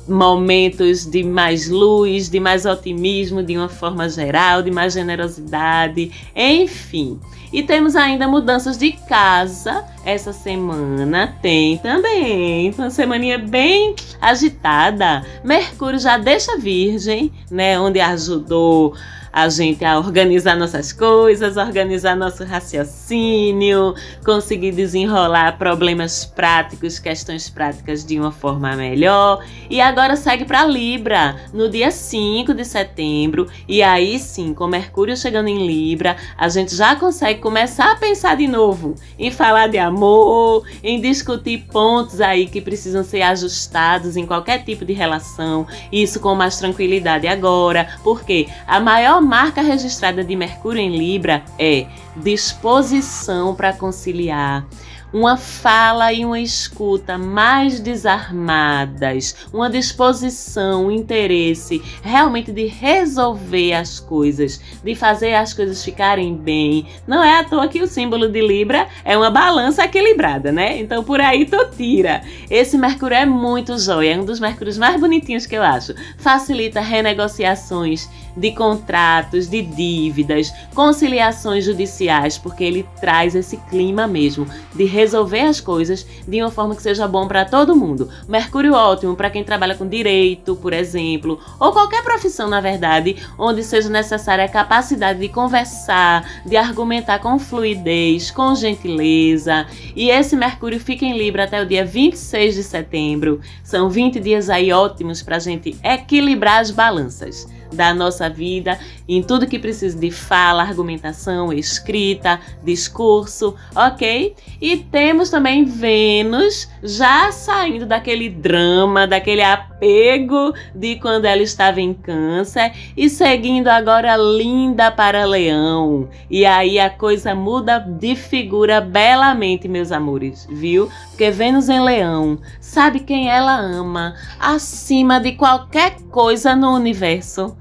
momentos 0.09 1.07
de 1.07 1.23
mais 1.23 1.69
luz, 1.69 2.29
de 2.29 2.41
mais 2.41 2.67
otimismo, 2.67 3.43
de 3.43 3.57
uma 3.57 3.69
forma 3.69 4.09
geral, 4.09 4.63
de 4.63 4.71
mais 4.71 4.93
generosidade, 4.93 6.11
enfim. 6.35 7.19
E 7.53 7.63
temos 7.63 7.97
ainda 7.97 8.29
mudanças 8.29 8.79
de 8.79 8.93
casa 8.93 9.85
essa 10.05 10.33
semana. 10.33 11.37
Tem 11.43 11.79
também 11.79 12.73
uma 12.79 12.91
semaninha 12.91 13.39
bem 13.39 13.95
agitada. 14.21 15.25
Mercúrio 15.43 15.99
já 15.99 16.17
deixa 16.17 16.57
virgem, 16.57 17.33
né, 17.51 17.79
onde 17.79 18.01
ajudou 18.01 18.95
a 19.33 19.49
gente 19.49 19.85
a 19.85 19.99
organizar 19.99 20.57
nossas 20.57 20.93
coisas, 20.93 21.57
organizar 21.57 22.17
nosso 22.17 22.45
raciocínio, 22.45 23.95
conseguir 24.25 24.73
desenrolar 24.73 25.57
problemas 25.59 26.25
práticos, 26.25 26.99
questões 26.99 27.49
práticas 27.49 28.05
de 28.05 28.19
uma 28.19 28.33
forma 28.33 28.75
melhor. 28.75 29.45
E 29.69 29.81
agora 29.81 30.17
segue 30.17 30.45
para 30.45 30.65
Libra, 30.65 31.37
no 31.53 31.69
dia 31.69 31.91
5 31.91 32.53
de 32.55 32.65
setembro. 32.65 33.49
E 33.69 33.83
aí 33.83 34.19
sim, 34.19 34.53
com 34.53 34.67
Mercúrio 34.67 35.17
chegando 35.17 35.49
em 35.49 35.67
Libra, 35.67 36.17
a 36.37 36.49
gente 36.49 36.75
já 36.75 36.97
consegue 36.97 37.41
começar 37.41 37.93
a 37.93 37.97
pensar 37.97 38.37
de 38.37 38.49
novo 38.49 38.95
em 39.19 39.31
falar 39.31 39.69
de 39.69 39.79
amor, 39.79 40.65
em 40.83 41.01
discutir 41.01 41.67
pontos 41.71 42.21
aí 42.21 42.47
que 42.47 42.61
precisam 42.61 43.05
ser 43.05 43.23
ajustados 43.23 44.17
em 44.17 44.27
qualquer 44.27 44.65
tipo 44.65 44.85
de 44.85 44.93
relação. 44.93 45.67
Isso 45.93 46.21
com 46.21 46.35
mais 46.35 46.59
tranquilidade 46.59 47.27
agora, 47.27 47.89
porque 48.03 48.49
a 48.67 48.81
maior 48.81 49.20
marca 49.21 49.63
registrada 49.63 50.25
de 50.25 50.35
Mercúrio 50.37 50.81
em 50.81 50.97
Libra 50.97 51.45
é 51.59 51.87
disposição 52.17 53.55
para 53.55 53.73
conciliar, 53.73 54.67
uma 55.13 55.37
fala 55.37 56.13
e 56.13 56.25
uma 56.25 56.41
escuta 56.41 57.19
mais 57.19 57.81
desarmadas, 57.81 59.35
uma 59.53 59.69
disposição, 59.69 60.87
um 60.87 60.91
interesse 60.91 61.83
realmente 62.03 62.53
de 62.53 62.67
resolver 62.67 63.73
as 63.73 63.99
coisas, 63.99 64.61
de 64.83 64.95
fazer 64.95 65.35
as 65.35 65.53
coisas 65.53 65.85
ficarem 65.85 66.35
bem. 66.35 66.87
Não 67.07 67.23
é 67.25 67.41
à 67.41 67.45
toa 67.45 67.69
que 67.69 67.83
o 67.83 67.89
símbolo 67.89 68.29
de 68.29 68.41
Libra 68.41 68.87
é 69.05 69.17
uma 69.17 69.31
balança 69.31 69.85
equilibrada, 69.85 70.53
né? 70.53 70.79
Então 70.79 71.03
por 71.03 71.21
aí 71.21 71.45
tu 71.45 71.71
tira. 71.77 72.23
Esse 72.49 72.79
Mercúrio 72.79 73.17
é 73.17 73.27
muito 73.27 73.77
jóia, 73.79 74.15
é 74.15 74.19
um 74.19 74.25
dos 74.25 74.41
Mercúrios 74.41 74.79
mais 74.79 75.01
bonitinhos 75.01 75.47
que 75.47 75.57
eu 75.57 75.63
acho. 75.63 75.95
Facilita 76.19 76.81
renegociações 76.81 78.09
de 78.37 78.53
contratos, 78.53 79.49
de 79.49 79.63
dívidas, 79.63 80.53
conciliações 80.75 81.65
judiciais, 81.65 82.39
porque 82.39 82.65
ele 82.65 82.87
traz 83.01 83.35
esse 83.35 83.57
clima 83.69 84.07
mesmo 84.07 84.47
de 84.75 84.85
resolver 84.85 85.41
as 85.41 85.61
coisas 85.61 86.07
de 86.27 86.41
uma 86.41 86.51
forma 86.51 86.75
que 86.75 86.83
seja 86.83 87.07
bom 87.07 87.27
para 87.27 87.45
todo 87.45 87.77
mundo. 87.77 88.09
Mercúrio 88.29 88.75
ótimo 88.75 89.17
para 89.17 89.31
quem 89.31 89.45
trabalha 89.45 89.75
com 89.75 89.87
direito, 89.87 90.57
por 90.57 90.73
exemplo, 90.73 91.39
ou 91.59 91.73
qualquer 91.73 92.03
profissão, 92.03 92.49
na 92.49 92.61
verdade, 92.61 93.17
onde 93.39 93.63
seja 93.63 93.89
necessária 93.89 94.45
a 94.45 94.49
capacidade 94.49 95.19
de 95.19 95.29
conversar, 95.29 96.43
de 96.47 96.57
argumentar 96.57 97.19
com 97.19 97.39
fluidez, 97.39 98.31
com 98.31 98.55
gentileza. 98.55 99.67
E 99.95 100.11
esse 100.11 100.37
Mercúrio 100.37 100.81
fica 100.81 101.05
em 101.05 101.17
Libra 101.17 101.45
até 101.45 101.63
o 101.63 101.67
dia 101.67 101.85
26 101.85 102.55
de 102.55 102.63
setembro. 102.63 103.41
São 103.63 103.91
20 103.91 104.21
dias 104.21 104.49
aí 104.49 104.73
ótimos 104.73 105.23
para 105.23 105.37
a 105.37 105.41
gente 105.41 105.77
equilibrar 105.83 106.61
as 106.61 106.71
balanças 106.71 107.49
da 107.73 107.95
nossa 107.95 108.29
vida, 108.29 108.79
em 109.09 109.23
tudo 109.23 109.47
que 109.47 109.59
precisa 109.59 109.99
de 109.99 110.11
fala, 110.11 110.63
argumentação, 110.63 111.53
escrita, 111.53 112.41
discurso, 112.63 113.55
ok? 113.75 114.35
E 114.61 114.77
temos 114.77 115.31
também 115.31 115.65
Vênus 115.65 116.69
já 116.83 117.33
saindo 117.33 117.87
daquele 117.87 118.29
drama, 118.29 119.07
daquele 119.07 119.43
apego 119.43 120.53
de 120.75 120.97
quando 120.97 121.25
ela 121.25 121.43
estava 121.43 121.81
em 121.81 121.95
Câncer 121.95 122.73
e 122.97 123.09
seguindo 123.09 123.69
agora 123.69 124.17
linda 124.17 124.91
para 124.91 125.25
Leão. 125.25 126.09
E 126.31 126.45
aí 126.45 126.79
a 126.79 126.91
coisa 126.91 127.35
muda 127.35 127.79
de 127.79 128.15
figura 128.15 128.81
belamente, 128.81 129.69
meus 129.69 129.91
amores, 129.93 130.47
viu? 130.51 130.89
Porque 131.21 131.33
Vênus 131.33 131.69
em 131.69 131.79
Leão 131.79 132.39
sabe 132.63 133.01
quem 133.01 133.29
ela 133.29 133.55
ama 133.55 134.15
acima 134.39 135.21
de 135.21 135.33
qualquer 135.33 136.01
coisa 136.11 136.57
no 136.57 136.75
universo 136.75 137.55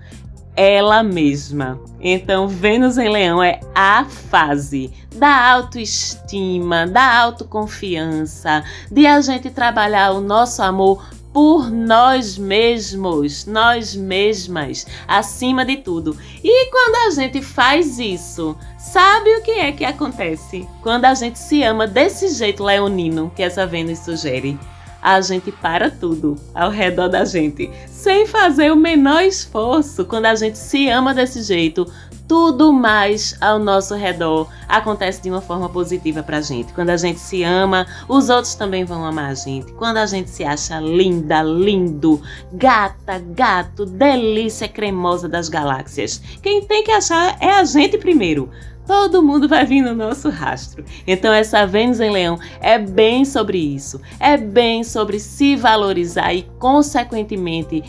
ela 0.55 1.03
mesma. 1.03 1.77
Então, 1.99 2.47
Vênus 2.47 2.97
em 2.97 3.09
Leão 3.09 3.43
é 3.43 3.59
a 3.75 4.05
fase 4.05 4.93
da 5.13 5.51
autoestima, 5.51 6.87
da 6.87 7.19
autoconfiança, 7.19 8.63
de 8.89 9.05
a 9.05 9.19
gente 9.19 9.49
trabalhar 9.49 10.11
o 10.11 10.21
nosso 10.21 10.61
amor 10.61 11.05
por 11.33 11.69
nós 11.69 12.37
mesmos, 12.37 13.45
nós 13.45 13.95
mesmas, 13.95 14.85
acima 15.07 15.63
de 15.63 15.77
tudo. 15.77 16.17
E 16.43 16.69
quando 16.71 17.07
a 17.07 17.11
gente 17.11 17.41
faz 17.41 17.99
isso, 17.99 18.57
sabe 18.77 19.29
o 19.37 19.41
que 19.41 19.51
é 19.51 19.71
que 19.71 19.85
acontece? 19.85 20.67
Quando 20.81 21.05
a 21.05 21.13
gente 21.13 21.37
se 21.37 21.61
ama 21.63 21.85
desse 21.85 22.29
jeito 22.29 22.63
leonino 22.63 23.31
que 23.35 23.43
essa 23.43 23.65
Vênus 23.65 23.99
sugere 23.99 24.57
a 25.01 25.21
gente 25.21 25.51
para 25.51 25.89
tudo 25.89 26.35
ao 26.53 26.69
redor 26.69 27.07
da 27.07 27.23
gente, 27.23 27.69
sem 27.87 28.25
fazer 28.25 28.71
o 28.71 28.75
menor 28.75 29.23
esforço. 29.23 30.05
Quando 30.05 30.25
a 30.25 30.35
gente 30.35 30.57
se 30.57 30.89
ama 30.89 31.13
desse 31.13 31.41
jeito, 31.41 31.89
tudo 32.29 32.71
mais 32.71 33.35
ao 33.41 33.57
nosso 33.57 33.95
redor 33.95 34.47
acontece 34.67 35.19
de 35.19 35.31
uma 35.31 35.41
forma 35.41 35.67
positiva 35.67 36.21
pra 36.21 36.41
gente. 36.41 36.71
Quando 36.73 36.91
a 36.91 36.97
gente 36.97 37.19
se 37.19 37.41
ama, 37.41 37.87
os 38.07 38.29
outros 38.29 38.53
também 38.53 38.85
vão 38.85 39.03
amar 39.03 39.31
a 39.31 39.33
gente. 39.33 39.73
Quando 39.73 39.97
a 39.97 40.05
gente 40.05 40.29
se 40.29 40.43
acha 40.43 40.79
linda, 40.79 41.41
lindo, 41.41 42.21
gata, 42.53 43.17
gato, 43.17 43.83
delícia 43.83 44.67
cremosa 44.67 45.27
das 45.27 45.49
galáxias, 45.49 46.21
quem 46.43 46.61
tem 46.61 46.83
que 46.83 46.91
achar 46.91 47.35
é 47.41 47.49
a 47.49 47.63
gente 47.63 47.97
primeiro 47.97 48.47
todo 48.85 49.21
mundo 49.21 49.47
vai 49.47 49.67
vir 49.67 49.83
no 49.83 49.93
nosso 49.93 50.29
rastro. 50.29 50.83
Então, 51.05 51.31
essa 51.31 51.63
Vênus 51.63 51.99
em 51.99 52.09
Leão 52.09 52.39
é 52.59 52.79
bem 52.79 53.23
sobre 53.23 53.59
isso. 53.59 54.01
É 54.19 54.35
bem 54.35 54.83
sobre 54.83 55.19
se 55.19 55.55
valorizar 55.55 56.33
e, 56.33 56.41
consequentemente, 56.57 57.83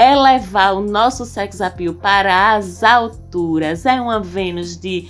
elevar 0.00 0.74
o 0.74 0.80
nosso 0.80 1.24
sex 1.24 1.60
appeal 1.60 1.94
para 1.94 2.54
as 2.54 2.82
alturas. 2.82 3.84
É 3.84 4.00
uma 4.00 4.20
Vênus 4.20 4.76
de 4.76 5.08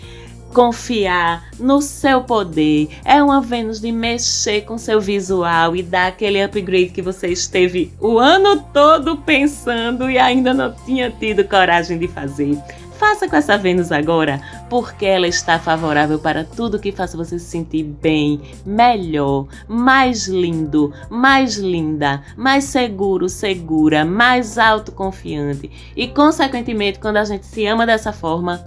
confiar 0.53 1.48
no 1.59 1.81
seu 1.81 2.22
poder. 2.22 2.88
É 3.05 3.22
uma 3.22 3.40
Vênus 3.40 3.81
de 3.81 3.92
mexer 3.92 4.62
com 4.62 4.76
seu 4.76 5.00
visual 5.00 5.76
e 5.76 5.83
dar 5.83 6.09
aquele 6.09 6.42
upgrade 6.42 6.88
que 6.88 7.03
você 7.03 7.29
esteve 7.29 7.92
o 8.00 8.18
ano 8.18 8.64
todo 8.72 9.16
pensando 9.18 10.11
e 10.11 10.18
ainda 10.18 10.53
não 10.53 10.74
tinha 10.85 11.11
tido 11.11 11.44
coragem 11.44 11.98
de 11.98 12.09
fazer. 12.09 12.59
Faça 13.01 13.27
com 13.27 13.35
essa 13.35 13.57
Vênus 13.57 13.91
agora, 13.91 14.43
porque 14.69 15.07
ela 15.07 15.27
está 15.27 15.59
favorável 15.59 16.19
para 16.19 16.45
tudo 16.45 16.79
que 16.79 16.93
faça 16.93 17.17
você 17.17 17.39
se 17.39 17.47
sentir 17.47 17.83
bem, 17.83 18.43
melhor, 18.65 19.47
mais 19.67 20.29
lindo, 20.29 20.93
mais 21.09 21.57
linda, 21.57 22.23
mais 22.37 22.65
seguro, 22.65 23.27
segura, 23.27 24.05
mais 24.05 24.59
autoconfiante. 24.59 25.71
E, 25.97 26.09
consequentemente, 26.09 26.99
quando 26.99 27.17
a 27.17 27.25
gente 27.25 27.47
se 27.47 27.65
ama 27.65 27.87
dessa 27.87 28.13
forma, 28.13 28.63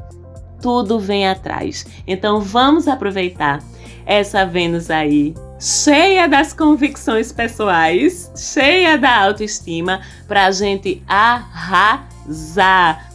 tudo 0.60 1.00
vem 1.00 1.28
atrás. 1.28 1.86
Então 2.08 2.41
vamos 2.41 2.88
aproveitar 2.88 3.62
essa 4.04 4.48
Vênus 4.48 4.89
aí, 4.89 5.36
cheia 5.60 6.28
das 6.28 6.54
convicções 6.54 7.32
pessoais, 7.32 8.32
cheia 8.36 8.98
da 8.98 9.15
autoestima, 9.15 10.02
para 10.28 10.48
a 10.48 10.52
gente 10.52 11.04
arrasar 11.08 12.12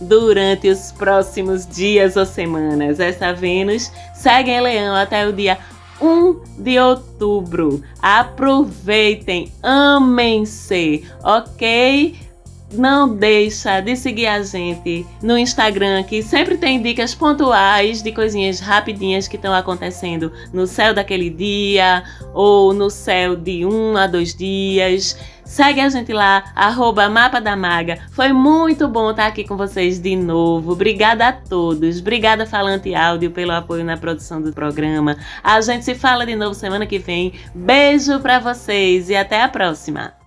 durante 0.00 0.68
os 0.68 0.92
próximos 0.92 1.66
dias 1.66 2.16
ou 2.16 2.26
semanas. 2.26 3.00
Essa 3.00 3.32
Vênus 3.32 3.92
segue 4.14 4.50
em 4.50 4.60
Leão 4.60 4.94
até 4.94 5.26
o 5.26 5.32
dia 5.32 5.58
1 6.00 6.40
de 6.58 6.78
outubro. 6.78 7.82
Aproveitem, 8.00 9.52
amem-se, 9.62 11.04
ok? 11.22 12.28
não 12.72 13.14
deixa 13.14 13.80
de 13.80 13.96
seguir 13.96 14.26
a 14.26 14.42
gente 14.42 15.06
no 15.22 15.38
Instagram, 15.38 16.02
que 16.02 16.22
sempre 16.22 16.58
tem 16.58 16.82
dicas 16.82 17.14
pontuais 17.14 18.02
de 18.02 18.12
coisinhas 18.12 18.60
rapidinhas 18.60 19.26
que 19.26 19.36
estão 19.36 19.54
acontecendo 19.54 20.30
no 20.52 20.66
céu 20.66 20.92
daquele 20.92 21.30
dia 21.30 22.04
ou 22.34 22.74
no 22.74 22.90
céu 22.90 23.34
de 23.34 23.64
um 23.64 23.96
a 23.96 24.06
dois 24.06 24.34
dias. 24.34 25.18
Segue 25.48 25.80
a 25.80 25.88
gente 25.88 26.12
lá, 26.12 26.44
arroba 26.54 27.08
Mapa 27.08 27.40
da 27.40 27.56
Maga. 27.56 27.98
Foi 28.12 28.34
muito 28.34 28.86
bom 28.86 29.10
estar 29.10 29.26
aqui 29.26 29.44
com 29.44 29.56
vocês 29.56 29.98
de 29.98 30.14
novo. 30.14 30.72
Obrigada 30.72 31.26
a 31.26 31.32
todos. 31.32 32.00
Obrigada, 32.00 32.44
Falante 32.44 32.94
Áudio, 32.94 33.30
pelo 33.30 33.52
apoio 33.52 33.82
na 33.82 33.96
produção 33.96 34.42
do 34.42 34.52
programa. 34.52 35.16
A 35.42 35.58
gente 35.62 35.86
se 35.86 35.94
fala 35.94 36.26
de 36.26 36.36
novo 36.36 36.54
semana 36.54 36.86
que 36.86 36.98
vem. 36.98 37.32
Beijo 37.54 38.20
para 38.20 38.38
vocês 38.38 39.08
e 39.08 39.16
até 39.16 39.42
a 39.42 39.48
próxima. 39.48 40.17